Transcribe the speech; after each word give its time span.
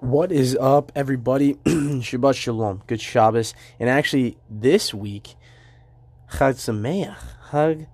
What 0.00 0.30
is 0.30 0.54
up, 0.60 0.92
everybody? 0.94 1.54
Shabbat 1.64 2.34
Shalom. 2.34 2.82
Good 2.86 3.00
Shabbos. 3.00 3.54
And 3.80 3.88
actually, 3.88 4.36
this 4.50 4.92
week, 4.92 5.36
Chag 6.32 6.56
Sameach. 6.56 7.16
Chag 7.48 7.86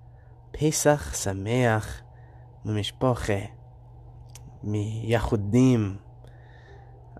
Pesach 0.51 0.99
Sameach. 0.99 1.85
Mimishpoche. 2.65 3.51
Mi 4.61 5.07
Yachudim. 5.09 5.99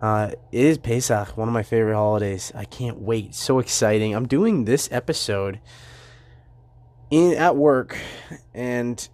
Uh, 0.02 0.32
it 0.52 0.66
is 0.66 0.78
Pesach, 0.78 1.38
one 1.38 1.48
of 1.48 1.54
my 1.54 1.64
favorite 1.64 1.96
holidays. 1.96 2.52
I 2.54 2.66
can't 2.66 3.00
wait. 3.00 3.36
So 3.36 3.60
exciting. 3.60 4.14
I'm 4.14 4.28
doing 4.28 4.66
this 4.66 4.90
episode 4.92 5.62
in 7.10 7.36
at 7.36 7.56
work, 7.56 7.98
and 8.54 9.08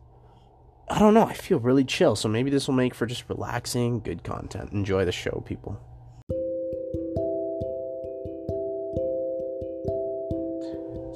I 0.89 0.97
don't 0.99 1.13
know. 1.13 1.25
I 1.25 1.33
feel 1.33 1.59
really 1.59 1.83
chill. 1.83 2.15
So 2.15 2.27
maybe 2.27 2.49
this 2.49 2.67
will 2.67 2.75
make 2.75 2.95
for 2.95 3.05
just 3.05 3.29
relaxing, 3.29 3.99
good 3.99 4.23
content. 4.23 4.71
Enjoy 4.71 5.05
the 5.05 5.11
show, 5.11 5.43
people. 5.45 5.79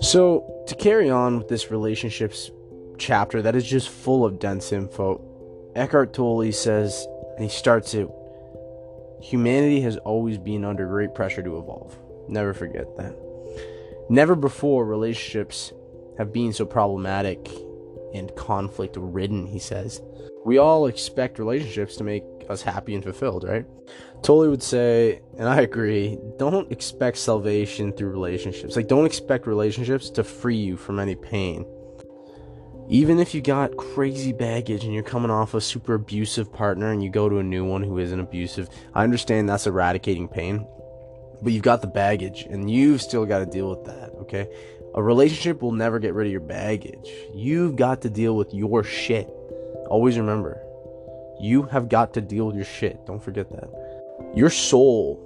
So, 0.02 0.64
to 0.68 0.76
carry 0.76 1.10
on 1.10 1.38
with 1.38 1.48
this 1.48 1.72
relationships 1.72 2.52
chapter 2.98 3.42
that 3.42 3.56
is 3.56 3.66
just 3.66 3.88
full 3.88 4.26
of 4.26 4.38
dense 4.38 4.74
info, 4.74 5.22
Eckhart 5.76 6.14
Tolle 6.14 6.52
says, 6.52 7.08
and 7.38 7.44
he 7.46 7.50
starts 7.50 7.94
it 7.94 8.10
humanity 9.24 9.80
has 9.80 9.96
always 9.98 10.38
been 10.38 10.66
under 10.66 10.86
great 10.86 11.16
pressure 11.16 11.42
to 11.42 11.58
evolve. 11.58 11.98
Never 12.28 12.54
forget 12.54 12.98
that. 12.98 13.16
Never 14.10 14.36
before 14.36 14.86
relationships 14.86 15.72
have 16.18 16.34
been 16.34 16.52
so 16.52 16.66
problematic 16.66 17.50
and 18.14 18.36
conflict 18.36 18.96
ridden, 18.98 19.48
he 19.48 19.60
says. 19.60 20.02
We 20.46 20.58
all 20.58 20.88
expect 20.88 21.40
relationships 21.40 21.96
to 21.98 22.04
make 22.04 22.24
us 22.50 22.62
happy 22.62 22.96
and 22.96 23.04
fulfilled, 23.04 23.46
right? 23.46 23.66
Tolle 24.22 24.50
would 24.50 24.64
say, 24.64 25.22
and 25.38 25.48
I 25.48 25.62
agree, 25.62 26.18
don't 26.38 26.72
expect 26.72 27.18
salvation 27.18 27.92
through 27.94 28.10
relationships. 28.10 28.76
Like, 28.76 28.88
don't 28.88 29.06
expect 29.06 29.48
relationships 29.48 30.10
to 30.12 30.24
free 30.24 30.58
you 30.58 30.78
from 30.78 31.00
any 31.00 31.16
pain. 31.16 31.66
Even 32.90 33.20
if 33.20 33.34
you 33.34 33.42
got 33.42 33.78
crazy 33.78 34.34
baggage 34.34 34.84
and 34.84 34.94
you're 34.94 35.04
coming 35.04 35.32
off 35.32 35.54
a 35.54 35.62
super 35.62 35.94
abusive 35.94 36.52
partner 36.52 36.92
and 36.92 37.02
you 37.02 37.10
go 37.10 37.30
to 37.30 37.38
a 37.38 37.44
new 37.44 37.64
one 37.64 37.82
who 37.82 37.98
isn't 37.98 38.20
abusive, 38.20 38.70
I 38.94 39.04
understand 39.04 39.48
that's 39.48 39.68
eradicating 39.68 40.28
pain, 40.28 40.68
but 41.42 41.54
you've 41.54 41.64
got 41.64 41.82
the 41.82 41.88
baggage 41.88 42.44
and 42.50 42.70
you've 42.70 43.02
still 43.02 43.26
got 43.26 43.40
to 43.40 43.46
deal 43.46 43.70
with 43.70 43.86
that, 43.86 44.10
okay? 44.22 44.50
A 44.96 45.02
relationship 45.02 45.62
will 45.62 45.72
never 45.72 46.00
get 46.00 46.14
rid 46.14 46.28
of 46.28 46.32
your 46.32 46.42
baggage. 46.42 47.10
You've 47.34 47.76
got 47.76 48.02
to 48.04 48.10
deal 48.10 48.36
with 48.36 48.54
your 48.54 48.84
shit. 48.84 49.28
Always 49.88 50.18
remember, 50.18 50.62
you 51.40 51.64
have 51.64 51.90
got 51.90 52.14
to 52.14 52.22
deal 52.22 52.48
with 52.48 52.56
your 52.56 52.66
shit. 52.66 53.06
Don't 53.06 53.22
forget 53.22 53.50
that. 53.50 53.70
Your 54.36 54.50
soul 54.50 55.20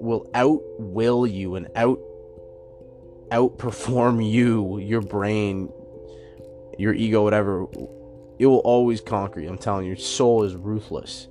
will 0.00 0.28
outwill 0.34 1.30
you 1.30 1.56
and 1.56 1.68
out 1.76 2.00
outperform 3.30 4.26
you, 4.30 4.78
your 4.78 5.00
brain, 5.00 5.70
your 6.78 6.94
ego, 6.94 7.22
whatever. 7.22 7.66
It 8.38 8.46
will 8.46 8.58
always 8.58 9.00
conquer 9.00 9.40
you. 9.40 9.48
I'm 9.48 9.58
telling 9.58 9.84
you, 9.84 9.92
your 9.92 9.98
soul 9.98 10.44
is 10.44 10.56
ruthless. 10.56 11.28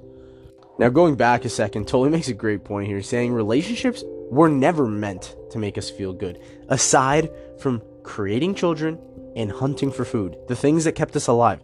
Now, 0.79 0.89
going 0.89 1.15
back 1.15 1.45
a 1.45 1.49
second, 1.49 1.87
Tolle 1.87 2.09
makes 2.09 2.27
a 2.27 2.33
great 2.33 2.63
point 2.63 2.87
here, 2.87 3.01
saying 3.01 3.33
relationships 3.33 4.03
were 4.29 4.49
never 4.49 4.87
meant 4.87 5.35
to 5.51 5.57
make 5.59 5.77
us 5.77 5.89
feel 5.89 6.13
good, 6.13 6.39
aside 6.69 7.29
from 7.59 7.81
creating 8.03 8.55
children 8.55 8.99
and 9.35 9.51
hunting 9.51 9.91
for 9.91 10.05
food, 10.05 10.37
the 10.47 10.55
things 10.55 10.83
that 10.83 10.93
kept 10.93 11.15
us 11.15 11.27
alive. 11.27 11.59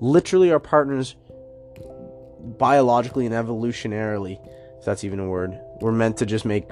Literally, 0.00 0.50
our 0.50 0.60
partners, 0.60 1.14
biologically 2.58 3.26
and 3.26 3.34
evolutionarily, 3.34 4.38
if 4.78 4.84
that's 4.84 5.04
even 5.04 5.20
a 5.20 5.28
word, 5.28 5.58
were 5.80 5.92
meant 5.92 6.16
to 6.18 6.26
just 6.26 6.44
make, 6.44 6.68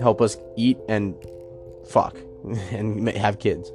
help 0.00 0.20
us 0.20 0.36
eat 0.56 0.78
and 0.88 1.14
fuck 1.88 2.16
and 2.70 3.08
have 3.08 3.38
kids. 3.38 3.72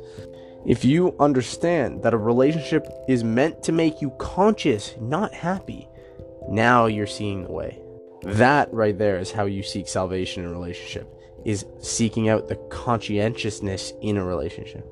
If 0.66 0.85
you 0.85 1.13
understand 1.19 2.03
that 2.03 2.13
a 2.13 2.18
relationship 2.18 2.88
is 3.09 3.23
meant 3.23 3.63
to 3.63 3.73
make 3.73 4.02
you 4.02 4.12
conscious, 4.12 4.96
not 5.02 5.34
happy, 5.34 5.90
now 6.47 6.85
you're 6.85 7.07
seeing 7.07 7.44
the 7.44 7.52
way. 7.52 7.83
That 8.23 8.73
right 8.73 8.97
there 8.97 9.19
is 9.19 9.31
how 9.31 9.45
you 9.45 9.63
seek 9.63 9.88
salvation 9.88 10.44
in 10.44 10.50
a 10.50 10.53
relationship 10.53 11.09
is 11.45 11.66
seeking 11.81 12.29
out 12.29 12.47
the 12.47 12.56
conscientiousness 12.56 13.91
in 14.01 14.16
a 14.17 14.23
relationship. 14.23 14.85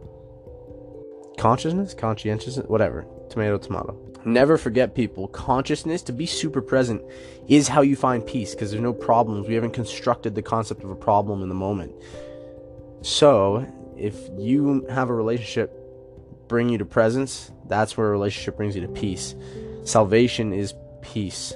Consciousness, 1.37 1.93
conscientiousness, 1.93 2.67
whatever. 2.67 3.05
Tomato, 3.29 3.57
tomato. 3.57 3.97
Never 4.25 4.57
forget, 4.57 4.93
people, 4.93 5.27
consciousness, 5.29 6.03
to 6.03 6.13
be 6.13 6.25
super 6.25 6.61
present, 6.61 7.01
is 7.47 7.67
how 7.67 7.81
you 7.81 7.95
find 7.95 8.25
peace 8.25 8.53
because 8.53 8.69
there's 8.69 8.83
no 8.83 8.93
problems. 8.93 9.47
We 9.47 9.55
haven't 9.55 9.71
constructed 9.71 10.35
the 10.35 10.41
concept 10.41 10.83
of 10.83 10.91
a 10.91 10.95
problem 10.95 11.41
in 11.41 11.49
the 11.49 11.55
moment. 11.55 11.93
So, 13.01 13.65
if 13.97 14.15
you 14.37 14.85
have 14.89 15.09
a 15.09 15.15
relationship 15.15 15.77
bring 16.47 16.67
you 16.67 16.77
to 16.77 16.85
presence, 16.85 17.49
that's 17.67 17.95
where 17.95 18.07
a 18.07 18.11
relationship 18.11 18.57
brings 18.57 18.75
you 18.75 18.81
to 18.81 18.89
peace. 18.89 19.35
Salvation 19.85 20.53
is 20.53 20.73
peace 21.01 21.53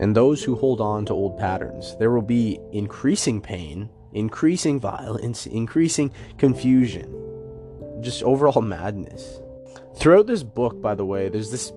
and 0.00 0.14
those 0.14 0.42
who 0.42 0.56
hold 0.56 0.80
on 0.80 1.06
to 1.06 1.12
old 1.12 1.38
patterns. 1.38 1.96
There 1.98 2.10
will 2.10 2.22
be 2.22 2.58
increasing 2.72 3.40
pain, 3.40 3.88
increasing 4.12 4.80
violence, 4.80 5.46
increasing 5.46 6.12
confusion, 6.38 7.10
just 8.00 8.22
overall 8.22 8.62
madness. 8.62 9.40
Throughout 9.96 10.26
this 10.26 10.42
book, 10.42 10.80
by 10.80 10.94
the 10.94 11.06
way, 11.06 11.28
there's 11.28 11.50
this 11.50 11.72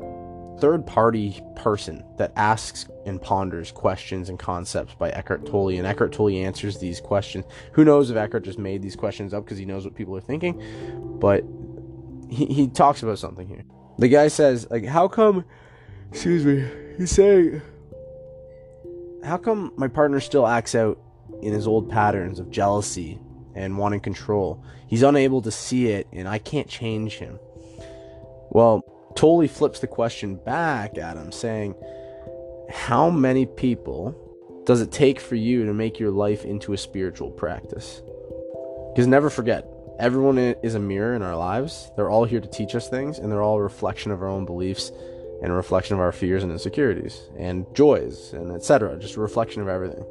third 0.60 0.88
party 0.88 1.40
person 1.56 2.04
that 2.18 2.34
asks 2.36 2.88
and 3.06 3.22
ponders 3.22 3.72
questions 3.72 4.30
and 4.30 4.40
concepts 4.40 4.96
by 4.96 5.10
Eckhart 5.12 5.46
Tolle, 5.46 5.78
and 5.78 5.86
Eckhart 5.86 6.12
Tolle 6.12 6.30
answers 6.30 6.80
these 6.80 7.00
questions. 7.00 7.46
Who 7.74 7.86
knows 7.86 8.10
if 8.10 8.18
Eckhart 8.18 8.44
just 8.44 8.58
made 8.58 8.82
these 8.82 8.96
questions 8.96 9.34
up 9.34 9.46
because 9.46 9.58
he 9.58 9.66
knows 9.66 9.86
what 9.86 9.96
people 9.96 10.16
are 10.18 10.22
thinking, 10.22 10.62
but 11.20 11.44
he, 12.30 12.46
he 12.48 12.68
talks 12.68 13.04
about 13.04 13.20
something 13.20 13.48
here. 13.48 13.64
The 14.00 14.08
guy 14.08 14.28
says, 14.28 14.68
like, 14.70 14.86
how 14.86 15.08
come, 15.08 15.46
excuse 16.12 16.46
me, 16.46 16.68
he's 16.98 17.12
saying, 17.12 17.62
how 19.28 19.38
come 19.38 19.74
my 19.76 19.88
partner 19.88 20.20
still 20.20 20.48
acts 20.48 20.74
out 20.74 20.98
in 21.42 21.52
his 21.52 21.68
old 21.68 21.90
patterns 21.90 22.40
of 22.40 22.50
jealousy 22.50 23.20
and 23.56 23.78
wanting 23.78 24.00
control? 24.00 24.64
He's 24.88 25.04
unable 25.04 25.42
to 25.42 25.52
see 25.52 25.88
it, 25.88 26.08
and 26.14 26.28
I 26.28 26.38
can't 26.38 26.68
change 26.68 27.16
him. 27.16 27.38
Well, 28.50 28.84
Tolle 29.16 29.48
flips 29.48 29.80
the 29.80 29.88
question 29.88 30.38
back 30.38 30.98
at 30.98 31.18
him, 31.18 31.32
saying, 31.32 31.76
How 32.70 33.10
many 33.10 33.46
people 33.46 34.16
does 34.66 34.80
it 34.82 34.92
take 34.92 35.20
for 35.20 35.36
you 35.36 35.66
to 35.66 35.74
make 35.74 36.00
your 36.00 36.12
life 36.12 36.46
into 36.46 36.72
a 36.72 36.78
spiritual 36.78 37.32
practice? 37.32 38.02
Because 38.94 39.08
never 39.08 39.30
forget, 39.30 39.68
everyone 40.00 40.38
is 40.38 40.76
a 40.76 40.80
mirror 40.80 41.16
in 41.16 41.22
our 41.22 41.36
lives. 41.36 41.92
They're 41.98 42.10
all 42.10 42.24
here 42.24 42.40
to 42.40 42.48
teach 42.48 42.76
us 42.76 42.88
things, 42.88 43.20
and 43.20 43.30
they're 43.30 43.44
all 43.44 43.58
a 43.58 43.64
reflection 43.64 44.12
of 44.12 44.22
our 44.22 44.30
own 44.30 44.46
beliefs 44.46 44.92
and 45.42 45.52
a 45.52 45.56
reflection 45.56 45.94
of 45.96 46.00
our 46.00 46.12
fears 46.12 46.44
and 46.44 46.52
insecurities 46.52 47.30
and 47.38 47.66
joys 47.74 48.34
and 48.34 48.52
etc. 48.52 48.98
Just 48.98 49.16
a 49.16 49.22
reflection 49.22 49.62
of 49.62 49.68
everything 49.68 50.06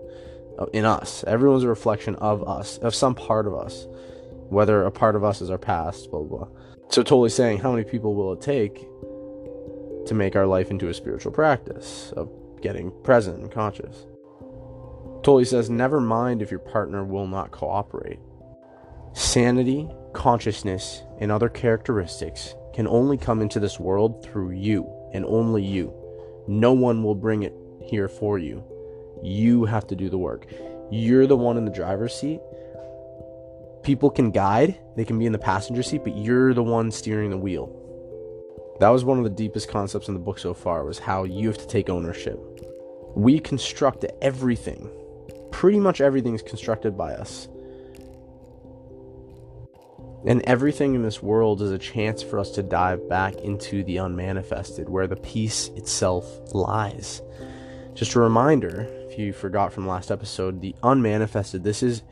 in 0.73 0.85
us. 0.85 1.25
Everyone's 1.27 1.65
a 1.65 1.69
reflection 1.69 2.15
of 2.17 2.47
us, 2.49 2.79
of 2.79 2.95
some 2.95 3.15
part 3.15 3.47
of 3.47 3.55
us, 3.55 3.87
whether 4.49 4.85
a 4.85 4.91
part 4.91 5.17
of 5.17 5.25
us 5.25 5.41
is 5.41 5.51
our 5.51 5.59
past, 5.59 6.11
blah, 6.11 6.21
blah, 6.21 6.39
blah. 6.39 6.49
So, 6.89 7.03
totally 7.03 7.31
saying, 7.31 7.59
how 7.59 7.73
many 7.73 7.85
people 7.85 8.15
will 8.15 8.33
it 8.33 8.41
take 8.41 8.87
to 10.07 10.15
make 10.15 10.37
our 10.37 10.47
life 10.47 10.71
into 10.71 10.89
a 10.89 10.95
spiritual 10.95 11.33
practice 11.33 12.13
of 12.17 12.31
getting 12.63 12.93
present 13.03 13.41
and 13.41 13.51
conscious? 13.51 14.07
Tolle 15.23 15.45
says, 15.45 15.69
never 15.69 16.01
mind 16.01 16.43
if 16.43 16.51
your 16.51 16.61
partner 16.61 17.05
will 17.05 17.27
not 17.27 17.51
cooperate. 17.51 18.21
Sanity, 19.15 19.89
consciousness, 20.13 21.03
and 21.19 21.33
other 21.33 21.49
characteristics 21.49 22.55
can 22.73 22.87
only 22.87 23.17
come 23.17 23.43
into 23.43 23.59
this 23.59 23.81
world 23.81 24.23
through 24.23 24.53
you 24.53 24.96
and 25.17 25.25
only 25.25 25.65
you. 25.65 25.93
No 26.47 26.73
one 26.73 27.03
will 27.03 27.15
bring 27.15 27.43
it 27.43 27.55
here 27.83 28.09
for 28.09 28.39
you. 28.39 28.63
You 29.23 29.65
have 29.65 29.87
to 29.89 29.97
do 29.97 30.09
the 30.09 30.19
work. 30.19 30.47
You're 30.91 31.27
the 31.27 31.37
one 31.37 31.57
in 31.57 31.65
the 31.65 31.71
driver's 31.71 32.15
seat. 32.15 32.41
People 33.83 34.11
can 34.11 34.31
guide, 34.31 34.79
they 34.97 35.05
can 35.05 35.19
be 35.19 35.27
in 35.27 35.33
the 35.33 35.39
passenger 35.39 35.83
seat, 35.83 36.03
but 36.05 36.17
you're 36.17 36.55
the 36.55 36.63
one 36.63 36.91
steering 36.91 37.31
the 37.31 37.39
wheel. 37.39 37.73
That 38.81 38.91
was 38.91 39.05
one 39.05 39.19
of 39.19 39.25
the 39.25 39.31
deepest 39.31 39.69
concepts 39.69 40.09
in 40.09 40.15
the 40.15 40.21
book 40.21 40.39
so 40.39 40.53
far 40.53 40.85
was 40.85 40.99
how 40.99 41.25
you 41.25 41.49
have 41.49 41.59
to 41.59 41.67
take 41.67 41.89
ownership. 41.89 42.39
We 43.15 43.41
construct 43.41 44.05
everything. 44.21 44.91
Pretty 45.51 45.81
much 45.81 46.01
everything 46.01 46.35
is 46.35 46.43
constructed 46.43 46.97
by 46.97 47.15
us. 47.15 47.49
And 50.27 50.43
everything 50.43 50.97
in 50.97 51.03
this 51.03 51.23
world 51.23 51.63
is 51.63 51.71
a 51.71 51.79
chance 51.79 52.21
for 52.21 52.41
us 52.41 52.51
to 52.53 52.63
dive 52.63 53.09
back 53.09 53.37
into 53.37 53.85
the 53.85 54.01
unmanifested, 54.01 54.89
where 54.89 55.07
the 55.07 55.17
peace 55.17 55.69
itself 55.77 56.27
lies. 56.53 57.23
Just 57.95 58.17
a 58.17 58.21
reminder, 58.21 58.89
if 59.09 59.19
you 59.19 59.33
forgot 59.33 59.73
from 59.73 59.87
last 59.87 60.11
episode, 60.11 60.61
the 60.61 60.75
unmanifested, 60.83 61.63
this 61.63 61.83
is 61.83 62.03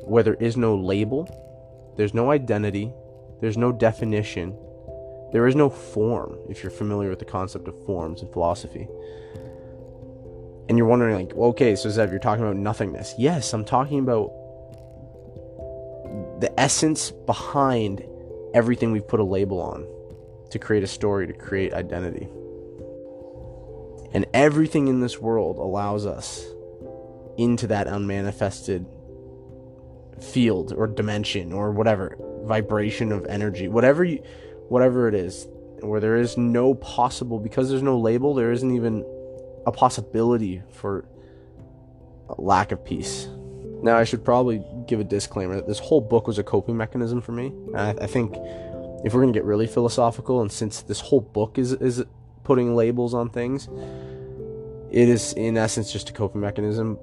where 0.00 0.24
there 0.24 0.34
is 0.34 0.56
no 0.56 0.76
label, 0.76 1.94
there's 1.96 2.14
no 2.14 2.32
identity, 2.32 2.92
there's 3.40 3.56
no 3.56 3.70
definition, 3.70 4.58
there 5.32 5.46
is 5.46 5.54
no 5.54 5.70
form, 5.70 6.36
if 6.48 6.62
you're 6.62 6.70
familiar 6.70 7.10
with 7.10 7.20
the 7.20 7.24
concept 7.24 7.68
of 7.68 7.86
forms 7.86 8.22
in 8.22 8.32
philosophy. 8.32 8.88
And 10.68 10.76
you're 10.76 10.88
wondering, 10.88 11.14
like, 11.14 11.36
okay, 11.36 11.76
so 11.76 11.88
Zev, 11.88 12.10
you're 12.10 12.18
talking 12.18 12.44
about 12.44 12.56
nothingness. 12.56 13.14
Yes, 13.16 13.52
I'm 13.52 13.64
talking 13.64 14.00
about 14.00 14.32
the 16.40 16.52
essence 16.58 17.10
behind 17.10 18.04
everything 18.54 18.92
we've 18.92 19.06
put 19.06 19.20
a 19.20 19.24
label 19.24 19.60
on 19.60 19.86
to 20.50 20.58
create 20.58 20.82
a 20.82 20.86
story, 20.86 21.26
to 21.26 21.32
create 21.32 21.72
identity. 21.72 22.28
And 24.12 24.26
everything 24.32 24.88
in 24.88 25.00
this 25.00 25.20
world 25.20 25.58
allows 25.58 26.06
us 26.06 26.44
into 27.36 27.66
that 27.66 27.86
unmanifested 27.86 28.86
field 30.22 30.72
or 30.72 30.86
dimension 30.86 31.52
or 31.52 31.70
whatever 31.70 32.16
vibration 32.44 33.12
of 33.12 33.26
energy 33.26 33.68
whatever 33.68 34.02
you 34.04 34.22
whatever 34.68 35.08
it 35.08 35.14
is 35.14 35.46
where 35.80 36.00
there 36.00 36.16
is 36.16 36.38
no 36.38 36.74
possible 36.74 37.38
because 37.38 37.68
there's 37.68 37.82
no 37.82 37.98
label 37.98 38.34
there 38.34 38.50
isn't 38.50 38.74
even 38.74 39.04
a 39.66 39.72
possibility 39.72 40.62
for 40.72 41.06
a 42.30 42.40
lack 42.40 42.72
of 42.72 42.82
peace 42.82 43.28
now 43.86 43.96
i 43.96 44.04
should 44.04 44.24
probably 44.24 44.62
give 44.86 45.00
a 45.00 45.04
disclaimer 45.04 45.54
that 45.56 45.66
this 45.66 45.78
whole 45.78 46.00
book 46.00 46.26
was 46.26 46.38
a 46.38 46.42
coping 46.42 46.76
mechanism 46.76 47.20
for 47.20 47.32
me. 47.32 47.52
I, 47.74 47.90
I 47.90 48.06
think 48.06 48.34
if 49.04 49.14
we're 49.14 49.20
going 49.20 49.32
to 49.32 49.38
get 49.38 49.44
really 49.44 49.66
philosophical 49.66 50.40
and 50.40 50.50
since 50.50 50.82
this 50.82 51.00
whole 51.00 51.20
book 51.20 51.58
is 51.58 51.72
is 51.72 52.04
putting 52.44 52.76
labels 52.76 53.14
on 53.14 53.28
things 53.30 53.68
it 54.90 55.08
is 55.08 55.32
in 55.34 55.56
essence 55.56 55.92
just 55.92 56.10
a 56.10 56.12
coping 56.12 56.40
mechanism. 56.40 56.98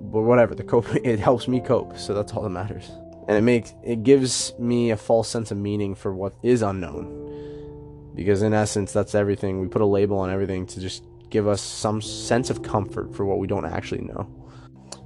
But 0.00 0.22
whatever 0.22 0.54
the 0.54 0.64
cope 0.64 0.94
it 1.04 1.18
helps 1.18 1.48
me 1.48 1.60
cope 1.60 1.98
so 1.98 2.14
that's 2.14 2.32
all 2.32 2.42
that 2.42 2.50
matters. 2.50 2.90
And 3.28 3.38
it 3.38 3.42
makes 3.42 3.72
it 3.82 4.02
gives 4.02 4.52
me 4.58 4.90
a 4.90 4.96
false 4.96 5.28
sense 5.28 5.50
of 5.50 5.56
meaning 5.56 5.94
for 5.94 6.14
what 6.14 6.34
is 6.42 6.62
unknown. 6.62 8.12
Because 8.14 8.42
in 8.42 8.52
essence 8.52 8.92
that's 8.92 9.14
everything. 9.14 9.60
We 9.60 9.68
put 9.68 9.82
a 9.82 9.86
label 9.86 10.18
on 10.18 10.30
everything 10.30 10.66
to 10.66 10.80
just 10.80 11.04
give 11.30 11.48
us 11.48 11.60
some 11.60 12.00
sense 12.00 12.50
of 12.50 12.62
comfort 12.62 13.14
for 13.14 13.24
what 13.24 13.38
we 13.38 13.46
don't 13.46 13.64
actually 13.64 14.02
know 14.02 14.28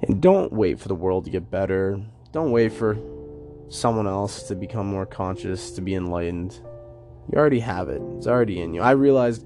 and 0.01 0.21
don't 0.21 0.51
wait 0.53 0.79
for 0.79 0.87
the 0.87 0.95
world 0.95 1.25
to 1.25 1.31
get 1.31 1.49
better 1.51 2.01
don't 2.31 2.51
wait 2.51 2.71
for 2.71 2.97
someone 3.69 4.07
else 4.07 4.43
to 4.43 4.55
become 4.55 4.87
more 4.87 5.05
conscious 5.05 5.71
to 5.71 5.81
be 5.81 5.93
enlightened 5.95 6.59
you 7.31 7.37
already 7.37 7.59
have 7.59 7.89
it 7.89 8.01
it's 8.17 8.27
already 8.27 8.59
in 8.59 8.73
you 8.73 8.81
i 8.81 8.91
realized 8.91 9.45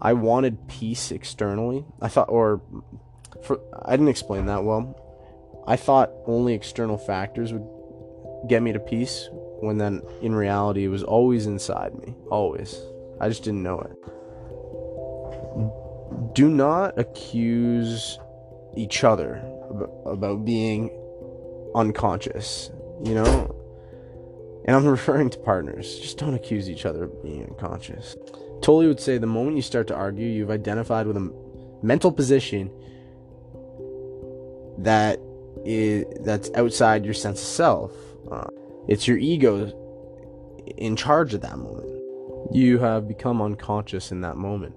i 0.00 0.12
wanted 0.12 0.68
peace 0.68 1.10
externally 1.10 1.84
i 2.00 2.08
thought 2.08 2.28
or 2.28 2.60
for 3.46 3.60
I 3.84 3.92
didn't 3.92 4.08
explain 4.08 4.46
that 4.46 4.64
well. 4.64 5.02
I 5.66 5.76
thought 5.76 6.10
only 6.26 6.54
external 6.54 6.98
factors 6.98 7.52
would 7.52 7.66
get 8.48 8.62
me 8.62 8.72
to 8.72 8.78
peace 8.78 9.28
when 9.60 9.78
then 9.78 10.02
in 10.20 10.34
reality 10.34 10.84
it 10.84 10.88
was 10.88 11.02
always 11.02 11.46
inside 11.46 11.94
me. 11.98 12.14
Always. 12.30 12.78
I 13.20 13.28
just 13.28 13.44
didn't 13.44 13.62
know 13.62 13.80
it. 13.80 13.92
Do 16.34 16.48
not 16.50 16.98
accuse 16.98 18.18
each 18.76 19.04
other 19.04 19.42
about 20.04 20.44
being 20.44 20.90
unconscious, 21.74 22.70
you 23.04 23.14
know? 23.14 23.54
And 24.66 24.76
I'm 24.76 24.86
referring 24.98 25.30
to 25.30 25.38
partners. 25.38 25.98
Just 25.98 26.18
don't 26.18 26.34
accuse 26.34 26.68
each 26.68 26.86
other 26.86 27.04
of 27.04 27.22
being 27.22 27.44
unconscious. 27.44 28.16
Tolle 28.62 28.86
would 28.86 29.00
say 29.00 29.18
the 29.18 29.26
moment 29.26 29.56
you 29.56 29.62
start 29.62 29.86
to 29.88 29.94
argue, 29.94 30.26
you've 30.26 30.50
identified 30.50 31.06
with 31.06 31.16
a 31.16 31.32
mental 31.82 32.10
position 32.10 32.70
that 34.78 35.20
is 35.64 36.04
that's 36.20 36.50
outside 36.54 37.04
your 37.04 37.14
sense 37.14 37.40
of 37.40 37.46
self. 37.46 37.92
Uh, 38.30 38.46
it's 38.88 39.06
your 39.06 39.18
ego 39.18 39.72
in 40.76 40.96
charge 40.96 41.34
at 41.34 41.42
that 41.42 41.58
moment. 41.58 41.90
You 42.52 42.78
have 42.78 43.08
become 43.08 43.42
unconscious 43.42 44.12
in 44.12 44.20
that 44.20 44.36
moment. 44.36 44.74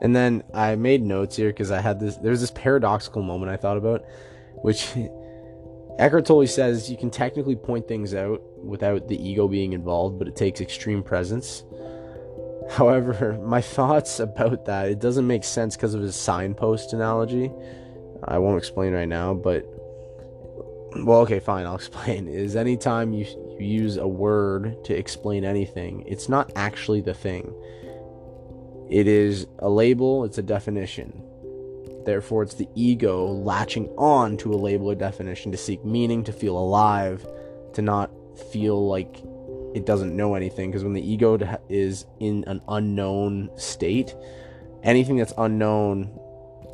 And 0.00 0.16
then 0.16 0.42
I 0.52 0.74
made 0.74 1.02
notes 1.02 1.36
here 1.36 1.48
because 1.48 1.70
I 1.70 1.80
had 1.80 2.00
this. 2.00 2.16
There's 2.16 2.40
this 2.40 2.50
paradoxical 2.50 3.22
moment 3.22 3.52
I 3.52 3.56
thought 3.56 3.76
about, 3.76 4.04
which 4.62 4.88
Eckhart 5.98 6.26
Tolle 6.26 6.46
says 6.46 6.90
you 6.90 6.96
can 6.96 7.10
technically 7.10 7.56
point 7.56 7.86
things 7.86 8.14
out 8.14 8.42
without 8.56 9.08
the 9.08 9.22
ego 9.22 9.46
being 9.46 9.72
involved, 9.72 10.18
but 10.18 10.26
it 10.26 10.36
takes 10.36 10.60
extreme 10.60 11.02
presence. 11.02 11.64
However, 12.70 13.38
my 13.44 13.60
thoughts 13.60 14.18
about 14.20 14.64
that 14.66 14.88
it 14.88 15.00
doesn't 15.00 15.26
make 15.26 15.44
sense 15.44 15.76
because 15.76 15.94
of 15.94 16.00
his 16.00 16.16
signpost 16.16 16.92
analogy. 16.92 17.50
I 18.24 18.38
won't 18.38 18.58
explain 18.58 18.94
right 18.94 19.08
now, 19.08 19.34
but 19.34 19.66
well, 20.96 21.20
okay, 21.20 21.40
fine, 21.40 21.66
I'll 21.66 21.74
explain. 21.82 22.28
Is 22.28 22.56
anytime 22.56 23.12
you, 23.12 23.26
you 23.58 23.66
use 23.66 23.96
a 23.96 24.06
word 24.06 24.84
to 24.84 24.96
explain 24.96 25.44
anything, 25.44 26.04
it's 26.06 26.28
not 26.28 26.52
actually 26.56 27.00
the 27.00 27.14
thing. 27.14 27.52
It 28.90 29.06
is 29.06 29.46
a 29.58 29.68
label, 29.68 30.24
it's 30.24 30.38
a 30.38 30.42
definition. 30.42 31.22
Therefore, 32.04 32.42
it's 32.42 32.54
the 32.54 32.68
ego 32.74 33.26
latching 33.26 33.88
on 33.96 34.36
to 34.38 34.52
a 34.52 34.56
label 34.56 34.90
or 34.90 34.94
definition 34.94 35.52
to 35.52 35.58
seek 35.58 35.84
meaning, 35.84 36.24
to 36.24 36.32
feel 36.32 36.56
alive, 36.56 37.26
to 37.74 37.82
not 37.82 38.10
feel 38.50 38.86
like 38.88 39.22
it 39.74 39.86
doesn't 39.86 40.16
know 40.16 40.34
anything. 40.34 40.70
Because 40.70 40.84
when 40.84 40.92
the 40.92 41.06
ego 41.06 41.38
is 41.68 42.06
in 42.20 42.44
an 42.46 42.60
unknown 42.68 43.50
state, 43.56 44.14
anything 44.82 45.16
that's 45.16 45.34
unknown 45.38 46.18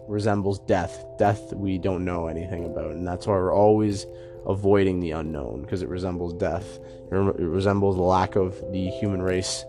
resembles 0.09 0.59
death. 0.61 1.05
Death 1.19 1.53
we 1.53 1.79
don't 1.79 2.05
know 2.05 2.27
anything 2.27 2.65
about, 2.65 2.93
and 2.93 3.07
that's 3.07 3.27
why 3.27 3.35
we're 3.35 3.55
always 3.55 4.07
avoiding 4.47 5.01
the 5.01 5.11
unknown 5.11 5.61
because 5.63 5.83
it 5.83 5.89
resembles 5.89 6.33
death. 6.35 6.79
It 7.13 7.15
resembles 7.15 7.97
the 7.97 8.03
lack 8.03 8.35
of 8.35 8.59
the 8.73 8.89
human 8.89 9.23
race 9.23 9.65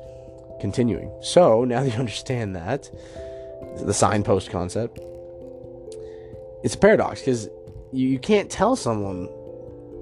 continuing. 0.60 1.12
So 1.22 1.66
now 1.66 1.84
that 1.84 1.90
you 1.90 1.96
understand 2.00 2.56
that, 2.56 2.90
the 3.82 3.94
signpost 3.94 4.50
concept, 4.50 5.00
it's 6.64 6.76
a 6.76 6.78
paradox 6.78 7.22
because 7.22 7.46
you, 7.92 8.08
you 8.08 8.20
can't 8.20 8.50
tell 8.50 8.76
someone 8.76 9.26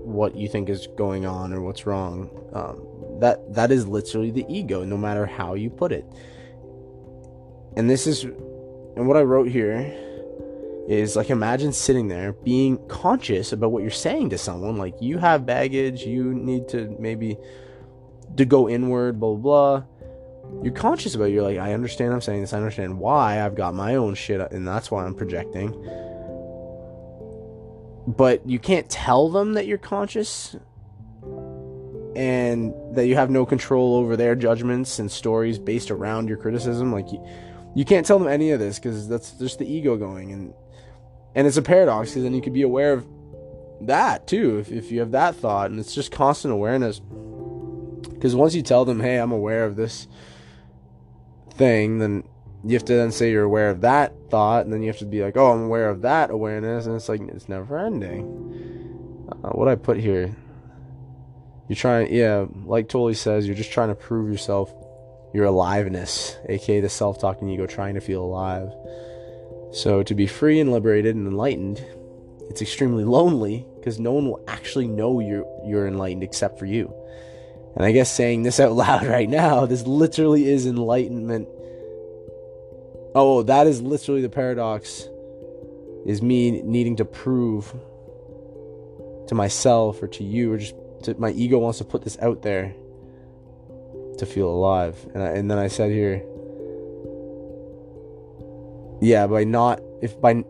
what 0.04 0.36
you 0.36 0.48
think 0.48 0.69
is 0.69 0.88
going 0.98 1.25
on 1.25 1.54
or 1.54 1.62
what's 1.62 1.86
wrong. 1.86 2.30
Um, 2.54 3.19
that 3.19 3.54
that 3.54 3.71
is 3.71 3.88
literally 3.88 4.31
the 4.31 4.45
ego, 4.48 4.83
no 4.83 4.98
matter 4.98 5.25
how 5.25 5.54
you 5.56 5.69
put 5.69 5.92
it. 5.92 6.06
And 7.75 7.89
this 7.89 8.07
is, 8.07 8.24
and 8.24 9.07
what 9.07 9.18
I 9.18 9.21
wrote 9.21 9.50
here 9.50 10.06
is 10.88 11.18
like 11.18 11.30
imagine 11.30 11.74
sitting 11.74 12.07
there 12.07 12.31
being 12.31 12.77
conscious 12.88 13.51
about 13.51 13.71
what 13.71 13.81
you're 13.81 13.92
saying 13.92 14.30
to 14.30 14.38
someone 14.38 14.77
like 14.77 14.95
you 15.01 15.18
have 15.18 15.45
baggage 15.45 16.03
you 16.03 16.33
need 16.33 16.65
to 16.69 16.95
maybe 16.98 17.38
to 18.38 18.45
go 18.45 18.69
inward 18.69 19.19
blah 19.19 19.36
blah 19.36 19.80
blah 19.80 20.63
you're 20.63 20.74
conscious 20.74 21.13
about 21.13 21.25
it. 21.25 21.31
you're 21.31 21.44
like 21.44 21.57
i 21.57 21.74
understand 21.74 22.13
i'm 22.13 22.21
saying 22.21 22.39
this 22.39 22.53
i 22.53 22.57
understand 22.57 22.98
why 22.98 23.44
i've 23.45 23.53
got 23.53 23.75
my 23.75 23.95
own 23.95 24.15
shit 24.15 24.39
and 24.53 24.65
that's 24.65 24.89
why 24.89 25.03
i'm 25.03 25.13
projecting 25.13 25.74
but 28.08 28.48
you 28.48 28.58
can't 28.58 28.90
tell 28.90 29.30
them 29.30 29.54
that 29.54 29.68
you're 29.68 29.78
conscious 29.78 30.56
and 32.16 32.74
that 32.96 33.06
you 33.06 33.16
have 33.16 33.30
no 33.30 33.46
control 33.46 33.96
over 33.96 34.16
their 34.16 34.34
judgments 34.34 34.98
and 34.98 35.12
stories 35.12 35.60
based 35.60 35.92
around 35.92 36.30
your 36.30 36.38
criticism. 36.38 36.94
Like 36.94 37.12
you, 37.12 37.24
you 37.76 37.84
can't 37.84 38.06
tell 38.06 38.18
them 38.18 38.30
any 38.30 38.52
of 38.52 38.60
this 38.60 38.80
because 38.80 39.10
that's 39.10 39.32
just 39.34 39.60
the 39.60 39.72
ego 39.72 39.98
going 39.98 40.32
and 40.32 40.54
and 41.36 41.46
it's 41.46 41.58
a 41.58 41.62
paradox 41.62 42.10
because 42.10 42.24
then 42.24 42.34
you 42.34 42.42
could 42.42 42.54
be 42.54 42.64
aware 42.64 42.94
of 42.94 43.06
that 43.82 44.26
too 44.26 44.58
if, 44.58 44.72
if 44.72 44.92
you 44.92 45.02
have 45.02 45.12
that 45.12 45.36
thought. 45.36 45.70
And 45.70 45.80
it's 45.80 45.94
just 45.94 46.12
constant 46.12 46.54
awareness. 46.54 47.00
Because 47.00 48.36
once 48.36 48.56
you 48.56 48.64
tell 48.64 48.86
them 48.86 49.02
hey 49.02 49.18
i'm 49.18 49.32
aware 49.32 49.66
of 49.66 49.76
this 49.76 50.08
thing 51.52 52.00
then 52.00 52.24
you 52.67 52.75
have 52.75 52.86
to 52.86 52.93
then 52.93 53.12
say 53.12 53.31
you're 53.31 53.43
aware 53.43 53.69
of 53.69 53.81
that 53.81 54.13
thought 54.29 54.65
and 54.65 54.74
then 54.74 54.81
you 54.81 54.88
have 54.88 54.97
to 54.97 55.05
be 55.05 55.24
like 55.24 55.38
oh 55.38 55.51
i'm 55.51 55.63
aware 55.63 55.89
of 55.89 56.01
that 56.01 56.29
awareness 56.29 56.86
and 56.86 56.95
it's 56.95 57.09
like 57.09 57.21
it's 57.21 57.50
never 57.50 57.77
ending 57.77 58.24
uh, 59.31 59.50
what 59.50 59.67
i 59.67 59.75
put 59.75 59.97
here 59.97 60.36
you're 61.67 61.75
trying 61.75 62.13
yeah 62.13 62.45
like 62.65 62.88
Tolle 62.89 63.13
says 63.13 63.45
you're 63.45 63.55
just 63.55 63.71
trying 63.71 63.89
to 63.89 63.95
prove 63.95 64.29
yourself 64.29 64.74
your 65.33 65.45
aliveness 65.45 66.38
aka 66.50 66.79
the 66.79 66.89
self-talking 66.89 67.50
ego 67.50 67.65
trying 67.65 67.95
to 67.95 68.01
feel 68.01 68.24
alive 68.24 68.71
so, 69.71 70.01
to 70.03 70.15
be 70.15 70.27
free 70.27 70.59
and 70.59 70.71
liberated 70.71 71.15
and 71.15 71.27
enlightened, 71.27 71.83
it's 72.50 72.62
extremely 72.62 73.03
lonely 73.03 73.65
because 73.75 74.00
no 74.00 74.13
one 74.13 74.25
will 74.25 74.43
actually 74.47 74.88
know 74.88 75.19
you're, 75.19 75.45
you're 75.65 75.88
enlightened 75.88 76.24
except 76.24 76.57
for 76.57 76.65
you. 76.65 76.93
And 77.75 77.86
I 77.86 77.91
guess 77.91 78.12
saying 78.12 78.43
this 78.43 78.59
out 78.59 78.71
loud 78.74 79.05
right 79.05 79.29
now, 79.29 79.65
this 79.65 79.86
literally 79.86 80.50
is 80.50 80.65
enlightenment. 80.65 81.47
Oh, 83.16 83.38
oh, 83.38 83.44
that 83.44 83.68
is 83.68 83.82
literally 83.82 84.22
the 84.22 84.30
paradox 84.30 85.08
is 86.06 86.22
me 86.22 86.62
needing 86.62 86.96
to 86.98 87.06
prove 87.06 87.74
to 89.28 89.36
myself 89.36 90.02
or 90.02 90.08
to 90.08 90.24
you 90.24 90.54
or 90.54 90.58
just 90.58 90.76
to, 91.04 91.16
my 91.20 91.32
ego 91.32 91.58
wants 91.58 91.78
to 91.80 91.84
put 91.84 92.04
this 92.04 92.18
out 92.22 92.42
there 92.42 92.74
to 94.18 94.26
feel 94.26 94.50
alive. 94.50 94.98
And, 95.14 95.22
I, 95.22 95.28
and 95.28 95.52
then 95.52 95.58
I 95.58 95.68
said 95.68 95.92
here, 95.92 96.24
yeah, 99.02 99.28
by 99.28 99.44
not 99.44 99.82
if 100.02 100.20
by 100.20 100.44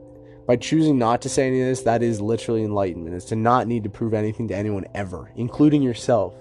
by 0.47 0.55
choosing 0.55 0.97
not 0.97 1.21
to 1.23 1.29
say 1.29 1.47
any 1.47 1.59
of 1.61 1.67
this, 1.67 1.81
that 1.81 2.01
is 2.01 2.21
literally 2.21 2.63
enlightenment. 2.63 3.15
Is 3.15 3.25
to 3.25 3.35
not 3.35 3.67
need 3.67 3.83
to 3.83 3.89
prove 3.89 4.13
anything 4.13 4.47
to 4.47 4.55
anyone 4.55 4.85
ever, 4.95 5.31
including 5.35 5.81
yourself. 5.81 6.33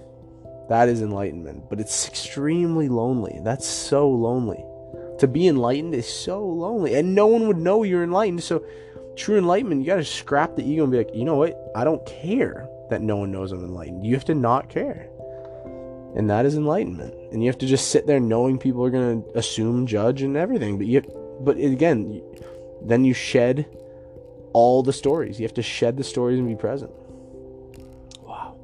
That 0.69 0.87
is 0.87 1.01
enlightenment, 1.01 1.69
but 1.69 1.79
it's 1.79 2.07
extremely 2.07 2.87
lonely. 2.87 3.39
That's 3.43 3.67
so 3.67 4.09
lonely. 4.09 4.63
To 5.19 5.27
be 5.27 5.47
enlightened 5.47 5.95
is 5.95 6.07
so 6.07 6.45
lonely, 6.45 6.93
and 6.93 7.15
no 7.15 7.25
one 7.27 7.47
would 7.47 7.57
know 7.57 7.83
you're 7.83 8.03
enlightened. 8.03 8.43
So 8.43 8.63
true 9.15 9.37
enlightenment, 9.37 9.81
you 9.81 9.87
got 9.87 9.95
to 9.95 10.05
scrap 10.05 10.55
the 10.55 10.63
ego 10.63 10.83
and 10.83 10.91
be 10.91 10.99
like, 10.99 11.13
you 11.13 11.25
know 11.25 11.35
what? 11.35 11.71
I 11.75 11.83
don't 11.83 12.05
care 12.05 12.69
that 12.89 13.01
no 13.01 13.17
one 13.17 13.31
knows 13.31 13.51
I'm 13.51 13.63
enlightened. 13.63 14.05
You 14.05 14.13
have 14.13 14.25
to 14.25 14.35
not 14.35 14.69
care. 14.69 15.09
And 16.15 16.29
that 16.29 16.45
is 16.45 16.55
enlightenment. 16.55 17.13
And 17.31 17.43
you 17.43 17.49
have 17.49 17.57
to 17.59 17.67
just 17.67 17.89
sit 17.89 18.07
there 18.07 18.19
knowing 18.19 18.57
people 18.57 18.83
are 18.85 18.89
going 18.89 19.23
to 19.23 19.37
assume, 19.37 19.87
judge, 19.87 20.21
and 20.21 20.37
everything. 20.37 20.77
But 20.77 20.87
you, 20.87 21.01
have, 21.01 21.09
but 21.41 21.57
again, 21.57 22.21
then 22.81 23.03
you 23.03 23.13
shed 23.13 23.65
all 24.53 24.83
the 24.83 24.93
stories. 24.93 25.39
You 25.39 25.45
have 25.45 25.53
to 25.55 25.63
shed 25.63 25.97
the 25.97 26.03
stories 26.03 26.39
and 26.39 26.47
be 26.47 26.55
present. 26.55 26.91
Wow. 28.21 28.55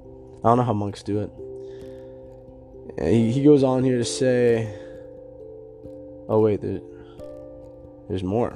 I 0.43 0.49
don't 0.49 0.57
know 0.57 0.63
how 0.63 0.73
monks 0.73 1.03
do 1.03 1.19
it. 1.19 1.31
He 3.01 3.43
goes 3.43 3.63
on 3.63 3.83
here 3.83 3.97
to 3.97 4.05
say, 4.05 4.82
oh, 6.29 6.39
wait, 6.39 6.61
there, 6.61 6.81
there's 8.09 8.23
more. 8.23 8.55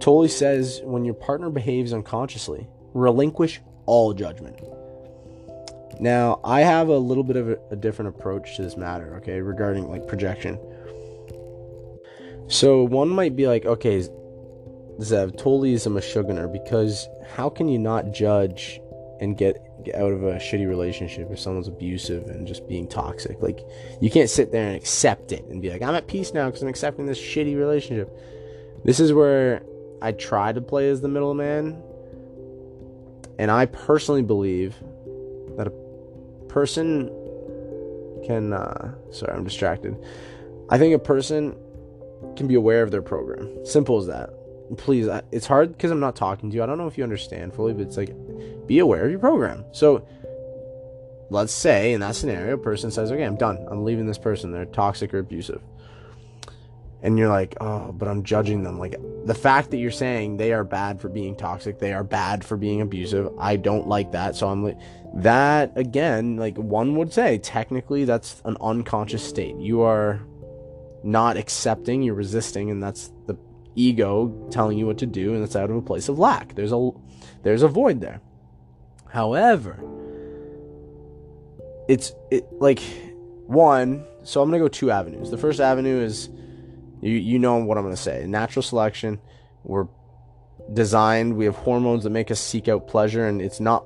Tolle 0.00 0.28
says 0.28 0.80
when 0.84 1.04
your 1.04 1.14
partner 1.14 1.50
behaves 1.50 1.92
unconsciously, 1.92 2.66
relinquish 2.94 3.60
all 3.86 4.12
judgment. 4.12 4.58
Now, 6.00 6.40
I 6.42 6.62
have 6.62 6.88
a 6.88 6.98
little 6.98 7.22
bit 7.22 7.36
of 7.36 7.48
a, 7.50 7.58
a 7.70 7.76
different 7.76 8.16
approach 8.16 8.56
to 8.56 8.62
this 8.62 8.76
matter, 8.76 9.16
okay, 9.16 9.40
regarding 9.40 9.88
like 9.88 10.08
projection. 10.08 10.58
So 12.48 12.82
one 12.82 13.08
might 13.08 13.36
be 13.36 13.46
like, 13.46 13.64
okay, 13.64 14.06
Zev, 14.98 15.38
Tolle 15.38 15.64
is 15.64 15.86
a 15.86 15.90
Meshuggah 15.90 16.52
because 16.52 17.08
how 17.34 17.48
can 17.48 17.68
you 17.68 17.78
not 17.78 18.12
judge 18.12 18.80
and 19.22 19.38
get, 19.38 19.84
get 19.84 19.94
out 19.94 20.12
of 20.12 20.24
a 20.24 20.34
shitty 20.34 20.68
relationship 20.68 21.30
if 21.30 21.38
someone's 21.38 21.68
abusive 21.68 22.26
and 22.26 22.44
just 22.44 22.68
being 22.68 22.88
toxic? 22.88 23.40
Like, 23.40 23.60
you 24.00 24.10
can't 24.10 24.28
sit 24.28 24.50
there 24.50 24.66
and 24.66 24.76
accept 24.76 25.30
it 25.30 25.44
and 25.44 25.62
be 25.62 25.70
like, 25.70 25.80
I'm 25.80 25.94
at 25.94 26.08
peace 26.08 26.34
now 26.34 26.46
because 26.46 26.62
I'm 26.62 26.68
accepting 26.68 27.06
this 27.06 27.20
shitty 27.20 27.56
relationship. 27.56 28.10
This 28.84 28.98
is 28.98 29.12
where 29.12 29.62
I 30.02 30.10
try 30.10 30.52
to 30.52 30.60
play 30.60 30.90
as 30.90 31.00
the 31.00 31.08
middleman. 31.08 31.80
And 33.38 33.50
I 33.50 33.66
personally 33.66 34.22
believe 34.22 34.74
that 35.56 35.68
a 35.68 35.72
person 36.48 37.06
can. 38.26 38.52
Uh, 38.52 38.94
sorry, 39.12 39.34
I'm 39.34 39.44
distracted. 39.44 39.96
I 40.68 40.78
think 40.78 40.94
a 40.94 40.98
person 40.98 41.56
can 42.36 42.48
be 42.48 42.54
aware 42.54 42.82
of 42.82 42.90
their 42.90 43.02
program. 43.02 43.64
Simple 43.64 43.98
as 43.98 44.06
that. 44.06 44.30
Please, 44.76 45.08
it's 45.30 45.46
hard 45.46 45.72
because 45.72 45.90
I'm 45.90 46.00
not 46.00 46.16
talking 46.16 46.50
to 46.50 46.56
you. 46.56 46.62
I 46.62 46.66
don't 46.66 46.78
know 46.78 46.86
if 46.86 46.96
you 46.96 47.04
understand 47.04 47.54
fully, 47.54 47.72
but 47.74 47.82
it's 47.82 47.96
like 47.96 48.14
be 48.66 48.78
aware 48.78 49.04
of 49.04 49.10
your 49.10 49.20
program. 49.20 49.64
So 49.72 50.06
let's 51.30 51.52
say 51.52 51.92
in 51.92 52.00
that 52.00 52.16
scenario, 52.16 52.54
a 52.54 52.58
person 52.58 52.90
says, 52.90 53.12
okay, 53.12 53.24
I'm 53.24 53.36
done. 53.36 53.66
I'm 53.70 53.84
leaving 53.84 54.06
this 54.06 54.18
person. 54.18 54.52
They're 54.52 54.64
toxic 54.64 55.12
or 55.12 55.18
abusive 55.18 55.60
and 57.02 57.18
you're 57.18 57.28
like, 57.28 57.56
oh, 57.60 57.92
but 57.92 58.08
I'm 58.08 58.22
judging 58.22 58.62
them. 58.62 58.78
Like 58.78 58.94
the 59.24 59.34
fact 59.34 59.70
that 59.72 59.78
you're 59.78 59.90
saying 59.90 60.36
they 60.36 60.52
are 60.52 60.64
bad 60.64 61.00
for 61.00 61.08
being 61.08 61.34
toxic, 61.34 61.80
they 61.80 61.92
are 61.92 62.04
bad 62.04 62.44
for 62.44 62.56
being 62.56 62.80
abusive. 62.80 63.28
I 63.38 63.56
don't 63.56 63.88
like 63.88 64.12
that. 64.12 64.36
So 64.36 64.48
I'm 64.48 64.62
like, 64.62 64.78
that 65.14 65.76
again, 65.76 66.36
like 66.36 66.56
one 66.56 66.94
would 66.96 67.12
say, 67.12 67.38
technically 67.38 68.04
that's 68.04 68.40
an 68.44 68.56
unconscious 68.60 69.24
state. 69.24 69.56
You 69.56 69.82
are 69.82 70.20
not 71.02 71.36
accepting, 71.36 72.02
you're 72.02 72.14
resisting, 72.14 72.70
and 72.70 72.80
that's 72.80 73.10
the 73.26 73.36
ego 73.74 74.48
telling 74.50 74.78
you 74.78 74.86
what 74.86 74.98
to 74.98 75.06
do, 75.06 75.34
and 75.34 75.42
it's 75.42 75.56
out 75.56 75.70
of 75.70 75.76
a 75.76 75.82
place 75.82 76.08
of 76.08 76.18
lack. 76.18 76.54
There's 76.54 76.72
a 76.72 76.90
there's 77.42 77.62
a 77.62 77.68
void 77.68 78.00
there. 78.00 78.20
However, 79.08 79.78
it's 81.88 82.12
it 82.30 82.46
like 82.60 82.80
one. 83.46 84.04
So 84.24 84.40
I'm 84.40 84.50
gonna 84.50 84.62
go 84.62 84.68
two 84.68 84.90
avenues. 84.90 85.30
The 85.30 85.38
first 85.38 85.60
avenue 85.60 86.00
is 86.00 86.28
you 87.00 87.12
you 87.12 87.38
know 87.38 87.56
what 87.56 87.78
I'm 87.78 87.90
to 87.90 87.96
say. 87.96 88.26
Natural 88.26 88.62
selection. 88.62 89.20
We're 89.64 89.86
designed. 90.72 91.36
We 91.36 91.44
have 91.44 91.56
hormones 91.56 92.04
that 92.04 92.10
make 92.10 92.30
us 92.30 92.40
seek 92.40 92.68
out 92.68 92.88
pleasure, 92.88 93.26
and 93.26 93.42
it's 93.42 93.60
not 93.60 93.84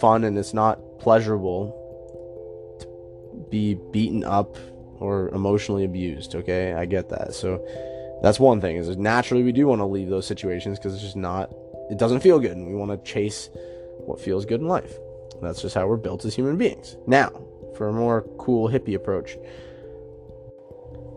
fun 0.00 0.24
and 0.24 0.36
it's 0.38 0.52
not 0.52 0.98
pleasurable 0.98 1.74
to 2.80 3.50
be 3.50 3.74
beaten 3.92 4.24
up 4.24 4.56
or 4.98 5.28
emotionally 5.30 5.84
abused. 5.84 6.34
Okay, 6.34 6.72
I 6.72 6.86
get 6.86 7.08
that. 7.10 7.34
So 7.34 7.66
that's 8.22 8.40
one 8.40 8.60
thing. 8.60 8.76
Is 8.76 8.96
naturally 8.96 9.42
we 9.42 9.52
do 9.52 9.66
want 9.66 9.80
to 9.80 9.86
leave 9.86 10.08
those 10.08 10.26
situations 10.26 10.78
because 10.78 10.94
it's 10.94 11.02
just 11.02 11.16
not. 11.16 11.52
It 11.90 11.98
doesn't 11.98 12.20
feel 12.20 12.38
good, 12.38 12.56
and 12.56 12.66
we 12.66 12.74
want 12.74 12.90
to 12.90 13.10
chase 13.10 13.50
what 13.98 14.20
feels 14.20 14.44
good 14.44 14.60
in 14.60 14.68
life. 14.68 14.94
That's 15.42 15.62
just 15.62 15.74
how 15.74 15.86
we're 15.86 15.96
built 15.96 16.24
as 16.24 16.34
human 16.34 16.56
beings. 16.56 16.96
Now, 17.06 17.30
for 17.76 17.88
a 17.88 17.92
more 17.92 18.22
cool 18.38 18.68
hippie 18.68 18.94
approach, 18.94 19.36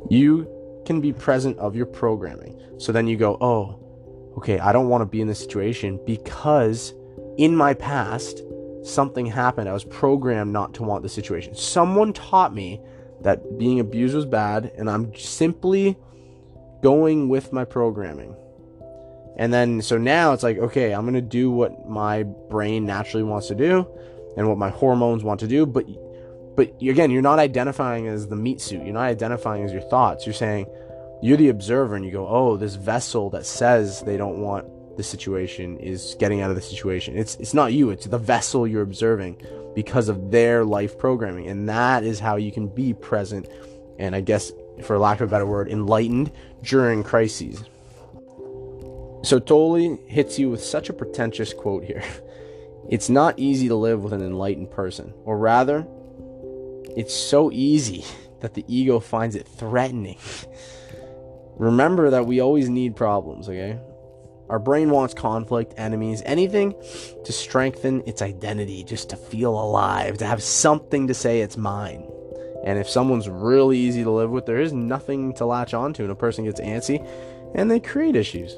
you 0.09 0.47
can 0.85 1.01
be 1.01 1.13
present 1.13 1.57
of 1.57 1.75
your 1.75 1.85
programming. 1.85 2.61
So 2.77 2.91
then 2.91 3.07
you 3.07 3.17
go, 3.17 3.37
oh, 3.41 3.79
okay, 4.37 4.59
I 4.59 4.71
don't 4.71 4.89
want 4.89 5.01
to 5.01 5.05
be 5.05 5.21
in 5.21 5.27
this 5.27 5.39
situation 5.39 5.99
because 6.05 6.93
in 7.37 7.55
my 7.55 7.73
past, 7.73 8.43
something 8.83 9.25
happened. 9.25 9.69
I 9.69 9.73
was 9.73 9.83
programmed 9.83 10.51
not 10.51 10.73
to 10.75 10.83
want 10.83 11.03
the 11.03 11.09
situation. 11.09 11.55
Someone 11.55 12.13
taught 12.13 12.53
me 12.53 12.81
that 13.21 13.57
being 13.57 13.79
abused 13.79 14.15
was 14.15 14.25
bad, 14.25 14.71
and 14.77 14.89
I'm 14.89 15.13
simply 15.15 15.97
going 16.81 17.29
with 17.29 17.51
my 17.51 17.65
programming. 17.65 18.35
And 19.37 19.53
then, 19.53 19.81
so 19.81 19.97
now 19.97 20.33
it's 20.33 20.43
like, 20.43 20.57
okay, 20.57 20.93
I'm 20.93 21.03
going 21.03 21.13
to 21.13 21.21
do 21.21 21.49
what 21.49 21.87
my 21.87 22.23
brain 22.23 22.85
naturally 22.85 23.23
wants 23.23 23.47
to 23.47 23.55
do 23.55 23.87
and 24.35 24.47
what 24.47 24.57
my 24.57 24.69
hormones 24.69 25.23
want 25.23 25.39
to 25.41 25.47
do. 25.47 25.65
But 25.65 25.85
but 26.55 26.73
again, 26.81 27.09
you're 27.09 27.21
not 27.21 27.39
identifying 27.39 28.07
as 28.07 28.27
the 28.27 28.35
meat 28.35 28.59
suit. 28.59 28.83
You're 28.83 28.93
not 28.93 29.03
identifying 29.03 29.63
as 29.63 29.71
your 29.71 29.81
thoughts. 29.81 30.25
You're 30.25 30.33
saying 30.33 30.65
you're 31.21 31.37
the 31.37 31.47
observer 31.47 31.95
and 31.95 32.03
you 32.03 32.11
go, 32.11 32.27
oh, 32.27 32.57
this 32.57 32.75
vessel 32.75 33.29
that 33.29 33.45
says 33.45 34.01
they 34.01 34.17
don't 34.17 34.41
want 34.41 34.65
the 34.97 35.03
situation 35.03 35.77
is 35.77 36.17
getting 36.19 36.41
out 36.41 36.49
of 36.49 36.57
the 36.57 36.61
situation. 36.61 37.17
It's 37.17 37.35
it's 37.35 37.53
not 37.53 37.71
you, 37.71 37.91
it's 37.91 38.07
the 38.07 38.17
vessel 38.17 38.67
you're 38.67 38.81
observing 38.81 39.41
because 39.73 40.09
of 40.09 40.31
their 40.31 40.65
life 40.65 40.97
programming. 40.97 41.47
And 41.47 41.69
that 41.69 42.03
is 42.03 42.19
how 42.19 42.35
you 42.35 42.51
can 42.51 42.67
be 42.67 42.93
present 42.93 43.47
and 43.97 44.15
I 44.15 44.21
guess 44.21 44.51
for 44.83 44.97
lack 44.97 45.21
of 45.21 45.29
a 45.29 45.31
better 45.31 45.45
word, 45.45 45.69
enlightened 45.69 46.31
during 46.63 47.03
crises. 47.03 47.63
So 49.23 49.39
Tolle 49.39 49.97
hits 50.07 50.39
you 50.39 50.49
with 50.49 50.63
such 50.63 50.89
a 50.89 50.93
pretentious 50.93 51.53
quote 51.53 51.83
here. 51.83 52.03
It's 52.89 53.07
not 53.07 53.37
easy 53.37 53.67
to 53.67 53.75
live 53.75 54.01
with 54.01 54.13
an 54.13 54.23
enlightened 54.23 54.71
person, 54.71 55.13
or 55.23 55.37
rather, 55.37 55.85
it's 56.97 57.13
so 57.13 57.51
easy 57.51 58.03
that 58.39 58.55
the 58.55 58.65
ego 58.67 58.99
finds 58.99 59.35
it 59.35 59.47
threatening. 59.47 60.17
Remember 61.57 62.09
that 62.09 62.25
we 62.25 62.39
always 62.39 62.67
need 62.67 62.95
problems, 62.95 63.47
okay? 63.47 63.79
Our 64.49 64.57
brain 64.57 64.89
wants 64.89 65.13
conflict, 65.13 65.75
enemies, 65.77 66.23
anything 66.25 66.73
to 67.25 67.31
strengthen 67.31 68.01
its 68.07 68.23
identity, 68.23 68.83
just 68.83 69.11
to 69.11 69.15
feel 69.17 69.51
alive, 69.51 70.17
to 70.17 70.25
have 70.25 70.41
something 70.41 71.07
to 71.07 71.13
say 71.13 71.41
it's 71.41 71.57
mine. 71.57 72.09
And 72.63 72.77
if 72.77 72.89
someone's 72.89 73.29
really 73.29 73.77
easy 73.77 74.03
to 74.03 74.11
live 74.11 74.29
with, 74.29 74.45
there 74.45 74.59
is 74.59 74.73
nothing 74.73 75.33
to 75.35 75.45
latch 75.45 75.73
onto, 75.73 76.03
and 76.03 76.11
a 76.11 76.15
person 76.15 76.45
gets 76.45 76.59
antsy 76.59 77.05
and 77.55 77.69
they 77.69 77.79
create 77.79 78.15
issues. 78.15 78.55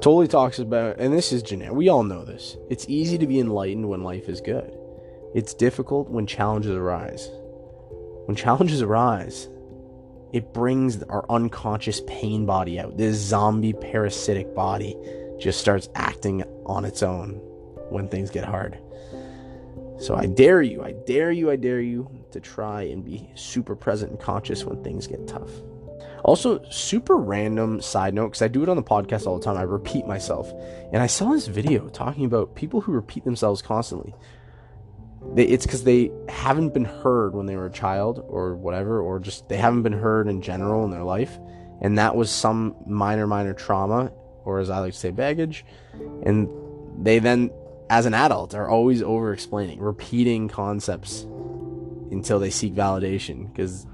Tolle 0.00 0.26
talks 0.26 0.58
about, 0.58 0.98
and 0.98 1.12
this 1.12 1.32
is 1.32 1.42
generic, 1.42 1.74
we 1.74 1.88
all 1.88 2.04
know 2.04 2.24
this. 2.24 2.56
It's 2.70 2.88
easy 2.88 3.18
to 3.18 3.26
be 3.26 3.40
enlightened 3.40 3.88
when 3.88 4.02
life 4.02 4.28
is 4.28 4.40
good, 4.40 4.76
it's 5.34 5.54
difficult 5.54 6.08
when 6.08 6.26
challenges 6.26 6.72
arise. 6.72 7.28
When 8.26 8.36
challenges 8.36 8.82
arise, 8.82 9.48
it 10.32 10.52
brings 10.52 11.02
our 11.04 11.24
unconscious 11.30 12.02
pain 12.06 12.44
body 12.44 12.78
out. 12.78 12.96
This 12.98 13.16
zombie 13.16 13.72
parasitic 13.72 14.54
body 14.54 14.96
just 15.38 15.60
starts 15.60 15.88
acting 15.94 16.44
on 16.66 16.84
its 16.84 17.02
own 17.02 17.40
when 17.88 18.08
things 18.08 18.30
get 18.30 18.44
hard. 18.44 18.78
So 19.98 20.14
I 20.14 20.26
dare 20.26 20.62
you, 20.62 20.82
I 20.82 20.92
dare 21.06 21.32
you, 21.32 21.50
I 21.50 21.56
dare 21.56 21.80
you 21.80 22.10
to 22.30 22.40
try 22.40 22.82
and 22.82 23.04
be 23.04 23.30
super 23.34 23.74
present 23.74 24.12
and 24.12 24.20
conscious 24.20 24.64
when 24.64 24.82
things 24.82 25.06
get 25.06 25.26
tough. 25.26 25.50
Also, 26.24 26.62
super 26.70 27.16
random 27.16 27.80
side 27.80 28.14
note, 28.14 28.28
because 28.28 28.42
I 28.42 28.48
do 28.48 28.62
it 28.62 28.68
on 28.68 28.76
the 28.76 28.82
podcast 28.82 29.26
all 29.26 29.38
the 29.38 29.44
time, 29.44 29.56
I 29.56 29.62
repeat 29.62 30.06
myself. 30.06 30.52
And 30.92 31.02
I 31.02 31.06
saw 31.06 31.32
this 31.32 31.46
video 31.46 31.88
talking 31.88 32.24
about 32.24 32.54
people 32.54 32.80
who 32.80 32.92
repeat 32.92 33.24
themselves 33.24 33.62
constantly 33.62 34.14
it's 35.36 35.66
because 35.66 35.84
they 35.84 36.10
haven't 36.28 36.74
been 36.74 36.84
heard 36.84 37.34
when 37.34 37.46
they 37.46 37.56
were 37.56 37.66
a 37.66 37.72
child 37.72 38.24
or 38.28 38.54
whatever, 38.54 39.00
or 39.00 39.18
just 39.18 39.48
they 39.48 39.56
haven't 39.56 39.82
been 39.82 39.92
heard 39.92 40.28
in 40.28 40.40
general 40.40 40.84
in 40.84 40.90
their 40.90 41.02
life. 41.02 41.38
And 41.80 41.98
that 41.98 42.16
was 42.16 42.30
some 42.30 42.76
minor, 42.86 43.26
minor 43.26 43.52
trauma, 43.52 44.12
or 44.44 44.58
as 44.58 44.70
I 44.70 44.78
like 44.78 44.92
to 44.92 44.98
say, 44.98 45.10
baggage. 45.10 45.64
And 46.24 46.48
they 47.04 47.18
then, 47.18 47.50
as 47.90 48.06
an 48.06 48.14
adult, 48.14 48.54
are 48.54 48.68
always 48.68 49.02
over 49.02 49.32
explaining, 49.32 49.80
repeating 49.80 50.48
concepts 50.48 51.22
until 52.10 52.38
they 52.38 52.50
seek 52.50 52.74
validation 52.74 53.50
because 53.50 53.86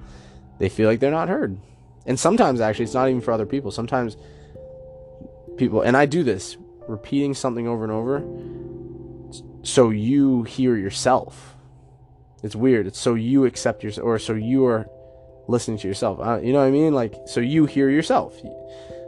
they 0.59 0.69
feel 0.69 0.89
like 0.89 1.01
they're 1.01 1.11
not 1.11 1.29
heard. 1.29 1.59
And 2.07 2.19
sometimes, 2.19 2.61
actually, 2.61 2.85
it's 2.85 2.95
not 2.95 3.09
even 3.09 3.21
for 3.21 3.33
other 3.33 3.47
people. 3.47 3.71
Sometimes 3.71 4.17
people, 5.57 5.83
and 5.83 5.97
I 5.97 6.07
do 6.07 6.23
this, 6.23 6.57
repeating 6.87 7.35
something 7.35 7.67
over 7.67 7.83
and 7.83 7.93
over 7.93 8.23
so 9.63 9.91
you 9.91 10.43
hear 10.43 10.77
yourself. 10.77 11.57
It's 12.43 12.55
weird. 12.55 12.87
It's 12.87 12.99
so 12.99 13.15
you 13.15 13.47
accept 13.47 13.83
yourself, 13.83 14.05
or 14.05 14.19
so 14.19 14.35
you 14.35 14.67
are 14.67 14.87
listening 15.49 15.79
to 15.79 15.89
yourself. 15.89 16.21
Uh, 16.21 16.41
you 16.43 16.53
know 16.53 16.61
what 16.61 16.67
I 16.67 16.71
mean? 16.71 16.95
Like, 16.95 17.15
so 17.27 17.41
you 17.41 17.65
hear 17.65 17.89
yourself. 17.89 18.39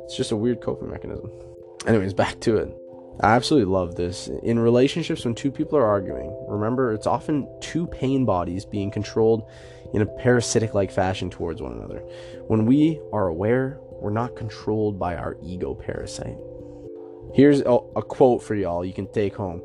It's 0.04 0.16
just 0.16 0.32
a 0.32 0.36
weird 0.36 0.62
coping 0.62 0.90
mechanism. 0.90 1.30
Anyways, 1.86 2.14
back 2.14 2.40
to 2.40 2.56
it. 2.56 2.85
I 3.20 3.34
absolutely 3.34 3.72
love 3.72 3.94
this. 3.94 4.28
In 4.42 4.58
relationships, 4.58 5.24
when 5.24 5.34
two 5.34 5.50
people 5.50 5.78
are 5.78 5.86
arguing, 5.86 6.36
remember 6.48 6.92
it's 6.92 7.06
often 7.06 7.48
two 7.60 7.86
pain 7.86 8.24
bodies 8.26 8.64
being 8.64 8.90
controlled 8.90 9.48
in 9.94 10.02
a 10.02 10.06
parasitic 10.06 10.74
like 10.74 10.90
fashion 10.90 11.30
towards 11.30 11.62
one 11.62 11.72
another. 11.72 12.00
When 12.48 12.66
we 12.66 13.00
are 13.12 13.28
aware, 13.28 13.78
we're 14.00 14.10
not 14.10 14.36
controlled 14.36 14.98
by 14.98 15.16
our 15.16 15.36
ego 15.42 15.74
parasite. 15.74 16.36
Here's 17.32 17.60
a, 17.60 17.78
a 17.96 18.02
quote 18.02 18.42
for 18.42 18.54
y'all 18.54 18.84
you 18.84 18.92
can 18.92 19.10
take 19.12 19.34
home. 19.34 19.62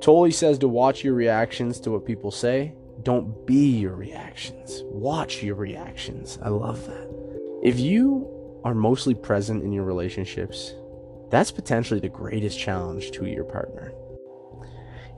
Tolle 0.00 0.30
says 0.30 0.58
to 0.58 0.68
watch 0.68 1.02
your 1.02 1.14
reactions 1.14 1.80
to 1.80 1.90
what 1.90 2.04
people 2.04 2.30
say. 2.30 2.74
Don't 3.02 3.46
be 3.46 3.78
your 3.78 3.94
reactions. 3.94 4.82
Watch 4.84 5.42
your 5.42 5.56
reactions. 5.56 6.38
I 6.42 6.48
love 6.48 6.86
that. 6.86 7.10
If 7.62 7.80
you 7.80 8.60
are 8.64 8.74
mostly 8.74 9.14
present 9.14 9.64
in 9.64 9.72
your 9.72 9.84
relationships, 9.84 10.74
that's 11.34 11.50
potentially 11.50 12.00
the 12.00 12.08
greatest 12.08 12.58
challenge 12.58 13.10
to 13.12 13.26
your 13.26 13.44
partner. 13.44 13.92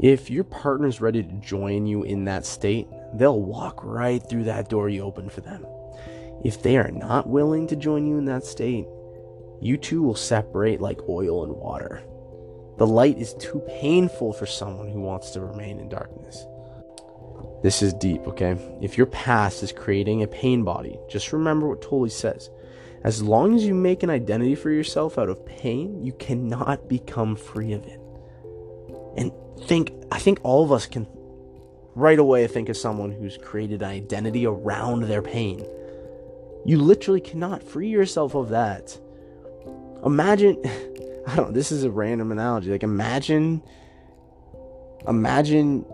If 0.00 0.30
your 0.30 0.44
partner's 0.44 1.00
ready 1.00 1.23
to 1.23 1.32
join 1.35 1.87
you 1.87 2.02
in 2.02 2.25
that 2.25 2.46
state, 2.46 2.87
they'll 3.14 3.40
walk 3.40 3.82
right 3.82 4.23
through 4.28 4.44
that 4.44 4.68
door 4.68 4.88
you 4.88 5.02
open 5.02 5.28
for 5.28 5.40
them. 5.40 5.66
If 6.44 6.62
they 6.62 6.76
are 6.76 6.90
not 6.90 7.28
willing 7.28 7.66
to 7.68 7.76
join 7.76 8.06
you 8.06 8.18
in 8.18 8.26
that 8.26 8.44
state, 8.44 8.87
you 9.61 9.76
two 9.76 10.02
will 10.02 10.14
separate 10.14 10.80
like 10.80 11.00
oil 11.08 11.44
and 11.44 11.54
water. 11.54 12.02
The 12.78 12.87
light 12.87 13.18
is 13.18 13.35
too 13.35 13.62
painful 13.80 14.35
for 14.35 14.44
someone 14.44 14.88
who 14.88 15.00
wants 15.00 15.30
to 15.30 15.40
remain 15.40 15.80
in 15.80 15.88
darkness. 15.88 16.46
This 17.62 17.80
is 17.80 17.94
deep, 17.94 18.26
okay? 18.26 18.56
If 18.82 18.99
your 18.99 19.06
past 19.06 19.62
is 19.62 19.73
creating 19.73 20.23
a 20.23 20.28
pain 20.28 20.62
body, 20.62 20.99
just 21.08 21.32
remember 21.32 21.68
what 21.68 21.80
Tolle 21.80 22.11
says. 22.11 22.50
As 23.04 23.22
long 23.22 23.54
as 23.54 23.64
you 23.64 23.74
make 23.74 24.02
an 24.02 24.10
identity 24.10 24.54
for 24.54 24.70
yourself 24.70 25.18
out 25.18 25.28
of 25.28 25.44
pain, 25.46 26.02
you 26.02 26.12
cannot 26.14 26.88
become 26.88 27.36
free 27.36 27.72
of 27.72 27.84
it. 27.86 28.00
And 29.16 29.32
think, 29.66 29.92
I 30.10 30.18
think 30.18 30.40
all 30.42 30.64
of 30.64 30.72
us 30.72 30.86
can 30.86 31.06
right 31.94 32.18
away 32.18 32.46
think 32.46 32.68
of 32.68 32.76
someone 32.76 33.10
who's 33.10 33.38
created 33.38 33.82
an 33.82 33.88
identity 33.88 34.46
around 34.46 35.04
their 35.04 35.22
pain. 35.22 35.64
You 36.64 36.78
literally 36.78 37.20
cannot 37.20 37.62
free 37.62 37.88
yourself 37.88 38.34
of 38.34 38.50
that. 38.50 38.98
Imagine, 40.04 40.60
I 41.26 41.36
don't 41.36 41.48
know, 41.48 41.52
this 41.52 41.72
is 41.72 41.84
a 41.84 41.90
random 41.90 42.32
analogy. 42.32 42.70
Like, 42.70 42.82
imagine, 42.82 43.62
imagine 45.08 45.86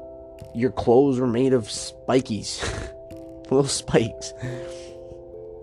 your 0.54 0.73
clothes 0.73 1.21
were 1.21 1.26
made 1.26 1.52
of 1.52 1.64
spikies, 1.64 2.62
little 3.50 3.64
spikes. 3.64 4.32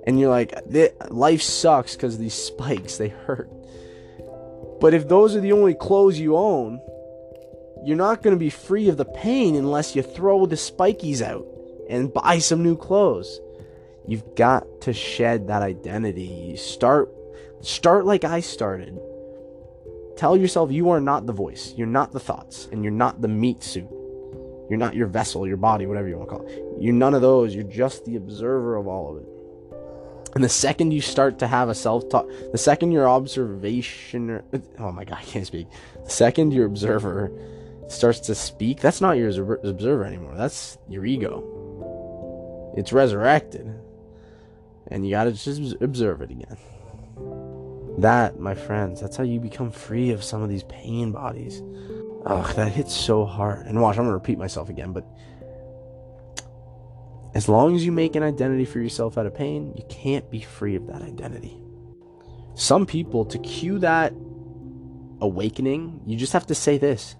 And 0.05 0.19
you're 0.19 0.29
like, 0.29 0.53
life 1.09 1.41
sucks 1.41 1.95
because 1.95 2.17
these 2.17 2.33
spikes, 2.33 2.97
they 2.97 3.09
hurt. 3.09 3.49
But 4.79 4.93
if 4.93 5.07
those 5.07 5.35
are 5.35 5.41
the 5.41 5.51
only 5.51 5.73
clothes 5.73 6.19
you 6.19 6.37
own, 6.37 6.79
you're 7.83 7.97
not 7.97 8.21
going 8.21 8.35
to 8.35 8.39
be 8.39 8.49
free 8.49 8.89
of 8.89 8.97
the 8.97 9.05
pain 9.05 9.55
unless 9.55 9.95
you 9.95 10.01
throw 10.01 10.45
the 10.45 10.55
spikies 10.55 11.21
out 11.21 11.45
and 11.89 12.13
buy 12.13 12.39
some 12.39 12.63
new 12.63 12.77
clothes. 12.77 13.39
You've 14.07 14.35
got 14.35 14.81
to 14.81 14.93
shed 14.93 15.47
that 15.47 15.61
identity. 15.61 16.23
You 16.23 16.57
start 16.57 17.09
start 17.61 18.05
like 18.05 18.23
I 18.23 18.39
started. 18.39 18.97
Tell 20.17 20.35
yourself 20.35 20.71
you 20.71 20.89
are 20.89 20.99
not 20.99 21.25
the 21.25 21.33
voice, 21.33 21.73
you're 21.77 21.87
not 21.87 22.11
the 22.11 22.19
thoughts, 22.19 22.67
and 22.71 22.83
you're 22.83 22.91
not 22.91 23.21
the 23.21 23.27
meat 23.27 23.63
suit. 23.63 23.89
You're 24.69 24.79
not 24.79 24.95
your 24.95 25.07
vessel, 25.07 25.47
your 25.47 25.57
body, 25.57 25.87
whatever 25.87 26.07
you 26.07 26.17
want 26.17 26.29
to 26.29 26.35
call 26.35 26.47
it. 26.47 26.63
You're 26.79 26.93
none 26.93 27.15
of 27.15 27.21
those. 27.21 27.55
You're 27.55 27.63
just 27.63 28.05
the 28.05 28.17
observer 28.17 28.75
of 28.75 28.87
all 28.87 29.15
of 29.15 29.23
it. 29.23 29.29
And 30.39 30.43
the 30.45 30.47
second 30.47 30.91
you 30.91 31.01
start 31.01 31.37
to 31.39 31.47
have 31.47 31.67
a 31.67 31.75
self 31.75 32.07
talk, 32.07 32.25
the 32.53 32.57
second 32.57 32.93
your 32.93 33.09
observation, 33.09 34.41
oh 34.79 34.89
my 34.89 35.03
God, 35.03 35.17
I 35.19 35.23
can't 35.23 35.45
speak. 35.45 35.67
The 36.05 36.09
second 36.09 36.53
your 36.53 36.65
observer 36.65 37.29
starts 37.89 38.21
to 38.21 38.35
speak, 38.35 38.79
that's 38.79 39.01
not 39.01 39.17
your 39.17 39.27
observer 39.65 40.05
anymore. 40.05 40.35
That's 40.37 40.77
your 40.87 41.05
ego. 41.05 42.73
It's 42.77 42.93
resurrected. 42.93 43.69
And 44.87 45.03
you 45.03 45.11
gotta 45.11 45.33
just 45.33 45.75
observe 45.81 46.21
it 46.21 46.31
again. 46.31 46.55
That, 47.97 48.39
my 48.39 48.55
friends, 48.55 49.01
that's 49.01 49.17
how 49.17 49.25
you 49.25 49.41
become 49.41 49.71
free 49.71 50.11
of 50.11 50.23
some 50.23 50.41
of 50.41 50.47
these 50.47 50.63
pain 50.63 51.11
bodies. 51.11 51.61
Ugh, 52.25 52.55
that 52.55 52.71
hits 52.71 52.95
so 52.95 53.25
hard. 53.25 53.67
And 53.67 53.81
watch, 53.81 53.97
I'm 53.97 54.05
gonna 54.05 54.13
repeat 54.13 54.37
myself 54.37 54.69
again, 54.69 54.93
but 54.93 55.05
as 57.39 57.47
long 57.47 57.73
as 57.73 57.85
you 57.85 57.91
make 57.93 58.17
an 58.17 58.21
identity 58.21 58.65
for 58.65 58.81
yourself 58.81 59.17
out 59.17 59.25
of 59.25 59.33
pain, 59.33 59.73
you 59.77 59.83
can't 59.87 60.29
be 60.29 60.41
free 60.41 60.75
of 60.75 60.85
that 60.87 61.01
identity. 61.01 61.57
Some 62.53 62.85
people, 62.85 63.23
to 63.23 63.39
cue 63.39 63.79
that 63.79 64.11
awakening, 65.21 66.01
you 66.05 66.17
just 66.17 66.33
have 66.33 66.47
to 66.47 66.53
say 66.53 66.77
this 66.77 67.15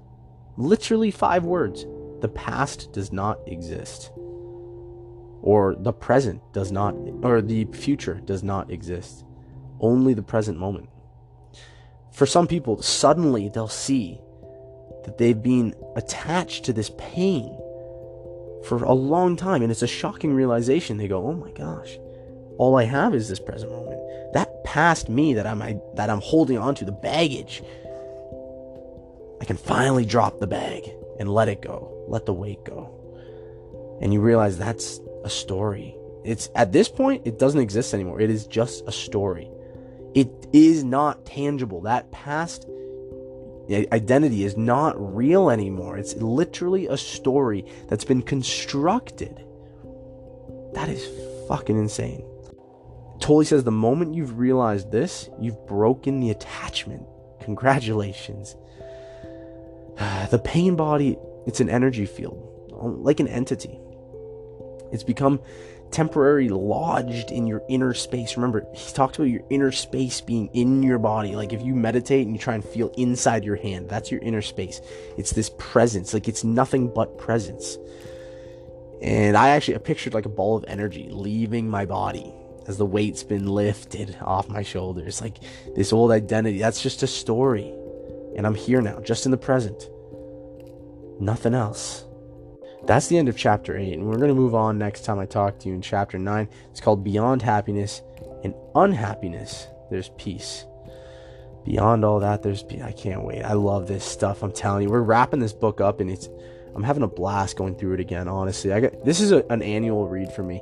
literally 0.57 1.09
five 1.09 1.45
words 1.45 1.85
the 2.19 2.27
past 2.27 2.91
does 2.91 3.13
not 3.13 3.39
exist, 3.47 4.11
or 5.41 5.77
the 5.79 5.93
present 5.93 6.41
does 6.51 6.69
not, 6.69 6.95
or 7.23 7.41
the 7.41 7.63
future 7.71 8.15
does 8.15 8.43
not 8.43 8.69
exist. 8.69 9.23
Only 9.79 10.13
the 10.13 10.21
present 10.21 10.57
moment. 10.57 10.89
For 12.11 12.25
some 12.25 12.45
people, 12.45 12.81
suddenly 12.81 13.47
they'll 13.47 13.69
see 13.69 14.19
that 15.05 15.17
they've 15.17 15.41
been 15.41 15.75
attached 15.95 16.65
to 16.65 16.73
this 16.73 16.91
pain 16.97 17.57
for 18.65 18.83
a 18.83 18.93
long 18.93 19.35
time. 19.35 19.61
And 19.61 19.71
it's 19.71 19.81
a 19.81 19.87
shocking 19.87 20.33
realization. 20.33 20.97
They 20.97 21.07
go, 21.07 21.25
oh 21.25 21.33
my 21.33 21.51
gosh, 21.51 21.97
all 22.57 22.77
I 22.77 22.83
have 22.83 23.15
is 23.15 23.29
this 23.29 23.39
present 23.39 23.71
moment. 23.71 23.99
That 24.33 24.63
past 24.63 25.09
me 25.09 25.33
that 25.33 25.47
I'm 25.47 25.61
I, 25.61 25.79
that 25.95 26.09
I'm 26.09 26.21
holding 26.21 26.57
on 26.57 26.75
to, 26.75 26.85
the 26.85 26.91
baggage. 26.91 27.63
I 29.41 29.45
can 29.45 29.57
finally 29.57 30.05
drop 30.05 30.39
the 30.39 30.47
bag 30.47 30.91
and 31.19 31.29
let 31.29 31.47
it 31.47 31.61
go. 31.61 32.05
Let 32.07 32.25
the 32.25 32.33
weight 32.33 32.63
go. 32.65 32.95
And 34.01 34.13
you 34.13 34.21
realize 34.21 34.57
that's 34.57 34.99
a 35.23 35.29
story. 35.29 35.95
It's 36.23 36.49
at 36.55 36.71
this 36.71 36.89
point, 36.89 37.25
it 37.25 37.39
doesn't 37.39 37.59
exist 37.59 37.93
anymore. 37.93 38.19
It 38.19 38.29
is 38.29 38.45
just 38.45 38.83
a 38.87 38.91
story. 38.91 39.49
It 40.13 40.47
is 40.53 40.83
not 40.83 41.25
tangible. 41.25 41.81
That 41.81 42.11
past 42.11 42.67
identity 43.91 44.43
is 44.43 44.57
not 44.57 44.95
real 45.15 45.49
anymore. 45.49 45.97
It's 45.97 46.15
literally 46.15 46.87
a 46.87 46.97
story 46.97 47.65
that's 47.87 48.05
been 48.05 48.21
constructed. 48.21 49.43
That 50.73 50.89
is 50.89 51.07
fucking 51.47 51.77
insane. 51.77 52.23
Tolle 53.19 53.43
says 53.43 53.63
the 53.63 53.71
moment 53.71 54.15
you've 54.15 54.39
realized 54.39 54.91
this, 54.91 55.29
you've 55.39 55.67
broken 55.67 56.19
the 56.19 56.31
attachment. 56.31 57.03
Congratulations. 57.41 58.55
The 60.31 60.39
pain 60.39 60.75
body, 60.75 61.17
it's 61.45 61.59
an 61.59 61.69
energy 61.69 62.05
field, 62.05 62.37
like 62.71 63.19
an 63.19 63.27
entity. 63.27 63.79
It's 64.91 65.03
become 65.03 65.41
temporarily 65.91 66.49
lodged 66.49 67.31
in 67.31 67.47
your 67.47 67.63
inner 67.67 67.93
space. 67.93 68.35
Remember, 68.37 68.65
he 68.73 68.93
talked 68.93 69.15
about 69.15 69.25
your 69.25 69.41
inner 69.49 69.71
space 69.71 70.21
being 70.21 70.47
in 70.53 70.83
your 70.83 70.99
body. 70.99 71.35
Like 71.35 71.53
if 71.53 71.61
you 71.63 71.73
meditate 71.73 72.25
and 72.25 72.35
you 72.35 72.39
try 72.39 72.55
and 72.55 72.63
feel 72.63 72.89
inside 72.97 73.43
your 73.43 73.55
hand, 73.55 73.89
that's 73.89 74.11
your 74.11 74.21
inner 74.21 74.41
space. 74.41 74.81
It's 75.17 75.31
this 75.31 75.51
presence, 75.57 76.13
like 76.13 76.27
it's 76.27 76.43
nothing 76.43 76.93
but 76.93 77.17
presence. 77.17 77.77
And 79.01 79.37
I 79.37 79.49
actually 79.49 79.75
I 79.75 79.79
pictured 79.79 80.13
like 80.13 80.25
a 80.25 80.29
ball 80.29 80.57
of 80.57 80.65
energy 80.67 81.09
leaving 81.11 81.69
my 81.69 81.85
body 81.85 82.33
as 82.67 82.77
the 82.77 82.85
weight's 82.85 83.23
been 83.23 83.47
lifted 83.47 84.17
off 84.21 84.47
my 84.49 84.61
shoulders. 84.61 85.21
Like 85.21 85.37
this 85.75 85.91
old 85.93 86.11
identity, 86.11 86.59
that's 86.59 86.81
just 86.81 87.01
a 87.03 87.07
story. 87.07 87.73
And 88.35 88.45
I'm 88.45 88.55
here 88.55 88.81
now, 88.81 88.99
just 88.99 89.25
in 89.25 89.31
the 89.31 89.37
present. 89.37 89.89
Nothing 91.19 91.53
else 91.53 92.05
that's 92.85 93.07
the 93.07 93.17
end 93.17 93.29
of 93.29 93.37
chapter 93.37 93.77
8 93.77 93.93
and 93.93 94.05
we're 94.05 94.17
going 94.17 94.29
to 94.29 94.35
move 94.35 94.55
on 94.55 94.77
next 94.77 95.01
time 95.01 95.19
i 95.19 95.25
talk 95.25 95.59
to 95.59 95.67
you 95.67 95.75
in 95.75 95.81
chapter 95.81 96.17
9 96.17 96.47
it's 96.71 96.79
called 96.79 97.03
beyond 97.03 97.41
happiness 97.41 98.01
and 98.43 98.53
unhappiness 98.75 99.67
there's 99.89 100.09
peace. 100.17 100.65
Beyond 101.65 102.05
all 102.05 102.19
that 102.21 102.41
there's 102.41 102.63
i 102.83 102.91
can't 102.91 103.23
wait. 103.23 103.43
I 103.43 103.53
love 103.53 103.87
this 103.87 104.03
stuff 104.03 104.43
i'm 104.43 104.51
telling 104.51 104.83
you. 104.83 104.89
We're 104.89 105.01
wrapping 105.01 105.39
this 105.39 105.53
book 105.53 105.81
up 105.81 105.99
and 105.99 106.09
it's 106.09 106.29
i'm 106.75 106.83
having 106.83 107.03
a 107.03 107.07
blast 107.07 107.57
going 107.57 107.75
through 107.75 107.95
it 107.95 107.99
again 107.99 108.27
honestly. 108.27 108.71
I 108.71 108.79
got 108.79 109.05
this 109.05 109.19
is 109.19 109.31
a, 109.31 109.45
an 109.51 109.61
annual 109.61 110.07
read 110.07 110.31
for 110.31 110.43
me. 110.43 110.61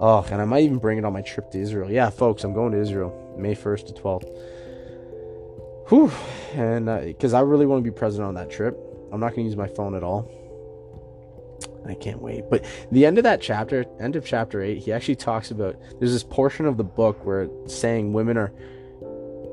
Oh 0.00 0.26
and 0.30 0.40
i 0.40 0.44
might 0.44 0.64
even 0.64 0.78
bring 0.78 0.98
it 0.98 1.04
on 1.04 1.12
my 1.12 1.22
trip 1.22 1.50
to 1.52 1.58
israel. 1.58 1.90
Yeah 1.90 2.10
folks 2.10 2.44
i'm 2.44 2.52
going 2.52 2.72
to 2.72 2.78
israel 2.78 3.36
may 3.38 3.54
1st 3.54 3.86
to 3.86 4.02
12th 4.02 4.28
Whew. 5.88 6.10
and 6.54 6.86
because 7.06 7.32
uh, 7.32 7.38
i 7.38 7.40
really 7.40 7.64
want 7.64 7.82
to 7.82 7.90
be 7.90 7.96
present 7.96 8.24
on 8.24 8.34
that 8.34 8.50
trip. 8.50 8.76
I'm 9.10 9.20
not 9.20 9.30
going 9.30 9.44
to 9.46 9.50
use 9.50 9.56
my 9.56 9.68
phone 9.68 9.94
at 9.94 10.02
all 10.02 10.30
I 11.88 11.94
can't 11.94 12.20
wait. 12.20 12.44
But 12.50 12.64
the 12.92 13.06
end 13.06 13.18
of 13.18 13.24
that 13.24 13.40
chapter, 13.40 13.84
end 14.00 14.16
of 14.16 14.24
chapter 14.24 14.62
8, 14.62 14.78
he 14.78 14.92
actually 14.92 15.16
talks 15.16 15.50
about 15.50 15.76
there's 15.98 16.12
this 16.12 16.24
portion 16.24 16.66
of 16.66 16.76
the 16.76 16.84
book 16.84 17.24
where 17.24 17.42
it's 17.42 17.74
saying 17.74 18.12
women 18.12 18.36
are 18.36 18.52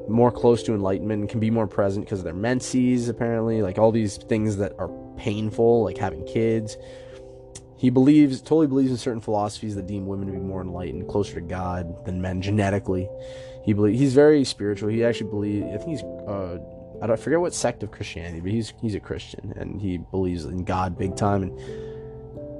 more 0.07 0.31
close 0.31 0.63
to 0.63 0.73
enlightenment 0.73 1.21
and 1.21 1.29
can 1.29 1.39
be 1.39 1.49
more 1.49 1.67
present 1.67 2.05
because 2.05 2.19
of 2.19 2.25
their 2.25 2.33
menses, 2.33 3.09
apparently, 3.09 3.61
like 3.61 3.77
all 3.77 3.91
these 3.91 4.17
things 4.17 4.57
that 4.57 4.73
are 4.77 4.89
painful, 5.17 5.83
like 5.83 5.97
having 5.97 6.25
kids. 6.25 6.77
He 7.77 7.89
believes, 7.89 8.41
totally 8.41 8.67
believes 8.67 8.91
in 8.91 8.97
certain 8.97 9.21
philosophies 9.21 9.75
that 9.75 9.85
deem 9.85 10.05
women 10.05 10.27
to 10.27 10.33
be 10.33 10.39
more 10.39 10.61
enlightened, 10.61 11.09
closer 11.09 11.35
to 11.35 11.41
God 11.41 12.05
than 12.05 12.21
men 12.21 12.41
genetically. 12.41 13.09
He 13.65 13.73
believes 13.73 13.99
he's 13.99 14.13
very 14.13 14.43
spiritual. 14.43 14.89
He 14.89 15.03
actually 15.03 15.29
believes, 15.29 15.65
I 15.65 15.77
think 15.77 15.89
he's 15.89 16.03
uh, 16.03 16.59
I 17.01 17.07
don't 17.07 17.19
forget 17.19 17.39
what 17.39 17.53
sect 17.53 17.83
of 17.83 17.91
Christianity, 17.91 18.39
but 18.39 18.51
he's 18.51 18.73
he's 18.81 18.95
a 18.95 18.99
Christian 18.99 19.53
and 19.57 19.81
he 19.81 19.97
believes 19.97 20.45
in 20.45 20.63
God 20.63 20.97
big 20.97 21.15
time. 21.15 21.43
And 21.43 21.59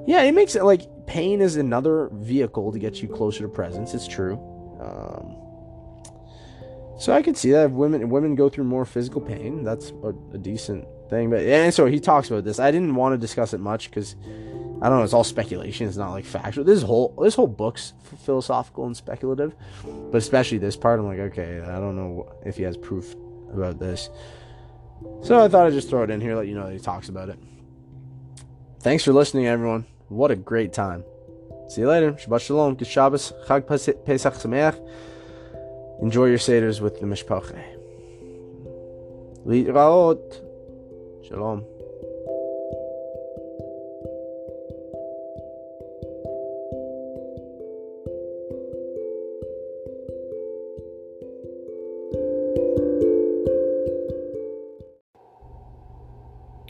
yeah, 0.07 0.21
it 0.23 0.33
makes 0.33 0.55
it 0.55 0.63
like 0.63 0.87
pain 1.07 1.41
is 1.41 1.55
another 1.55 2.09
vehicle 2.13 2.71
to 2.71 2.79
get 2.79 3.01
you 3.01 3.07
closer 3.07 3.43
to 3.43 3.49
presence. 3.49 3.93
It's 3.93 4.07
true. 4.07 4.35
Um, 4.79 5.35
so 6.99 7.13
I 7.13 7.21
could 7.21 7.37
see 7.37 7.51
that 7.51 7.65
if 7.65 7.71
women 7.71 8.09
women 8.09 8.35
go 8.35 8.49
through 8.49 8.65
more 8.65 8.85
physical 8.85 9.21
pain, 9.21 9.63
that's 9.63 9.91
a, 10.03 10.13
a 10.33 10.37
decent 10.37 10.87
thing. 11.09 11.29
But 11.29 11.41
and 11.41 11.73
so 11.73 11.85
he 11.85 11.99
talks 11.99 12.29
about 12.29 12.43
this. 12.43 12.59
I 12.59 12.71
didn't 12.71 12.95
want 12.95 13.13
to 13.13 13.17
discuss 13.17 13.53
it 13.53 13.59
much 13.59 13.89
because 13.89 14.15
I 14.81 14.89
don't 14.89 14.99
know. 14.99 15.03
It's 15.03 15.13
all 15.13 15.23
speculation. 15.23 15.87
It's 15.87 15.97
not 15.97 16.11
like 16.11 16.25
factual. 16.25 16.63
This 16.63 16.81
whole 16.81 17.15
this 17.21 17.35
whole 17.35 17.47
book's 17.47 17.93
philosophical 18.23 18.85
and 18.85 18.95
speculative, 18.95 19.55
but 19.83 20.17
especially 20.17 20.57
this 20.57 20.75
part, 20.75 20.99
I'm 20.99 21.05
like, 21.05 21.19
okay, 21.19 21.61
I 21.61 21.79
don't 21.79 21.95
know 21.95 22.31
if 22.45 22.57
he 22.57 22.63
has 22.63 22.77
proof 22.77 23.13
about 23.51 23.79
this. 23.79 24.09
So 25.21 25.43
I 25.43 25.47
thought 25.49 25.67
I'd 25.67 25.73
just 25.73 25.89
throw 25.89 26.03
it 26.03 26.09
in 26.09 26.21
here, 26.21 26.35
let 26.35 26.47
you 26.47 26.55
know 26.55 26.67
that 26.67 26.73
he 26.73 26.79
talks 26.79 27.09
about 27.09 27.29
it. 27.29 27.37
Thanks 28.79 29.03
for 29.03 29.13
listening, 29.13 29.47
everyone. 29.47 29.85
What 30.09 30.31
a 30.31 30.35
great 30.35 30.71
time. 30.71 31.03
See 31.67 31.81
you 31.81 31.87
later. 31.87 32.13
Shabbat 32.13 32.41
shalom. 32.41 32.75
Good 32.75 32.87
Shabbos. 32.87 33.33
Chag 33.47 33.67
Pesach 33.67 34.33
Sameach. 34.35 34.79
Enjoy 36.01 36.25
your 36.25 36.37
seders 36.37 36.79
with 36.79 36.99
the 36.99 37.07
mishpache. 37.07 37.63
Litraot. 39.45 40.41
Shalom. 41.27 41.65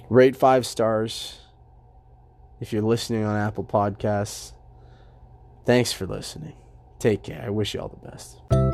Rate 0.10 0.38
five 0.38 0.66
stars 0.66 1.45
if 2.60 2.74
you're 2.74 2.82
listening 2.82 3.24
on 3.24 3.36
Apple 3.36 3.64
Podcasts. 3.64 4.54
Thanks 5.66 5.92
for 5.92 6.06
listening. 6.06 6.54
Take 7.00 7.24
care. 7.24 7.44
I 7.46 7.50
wish 7.50 7.74
you 7.74 7.82
all 7.82 7.90
the 7.90 8.10
best. 8.10 8.65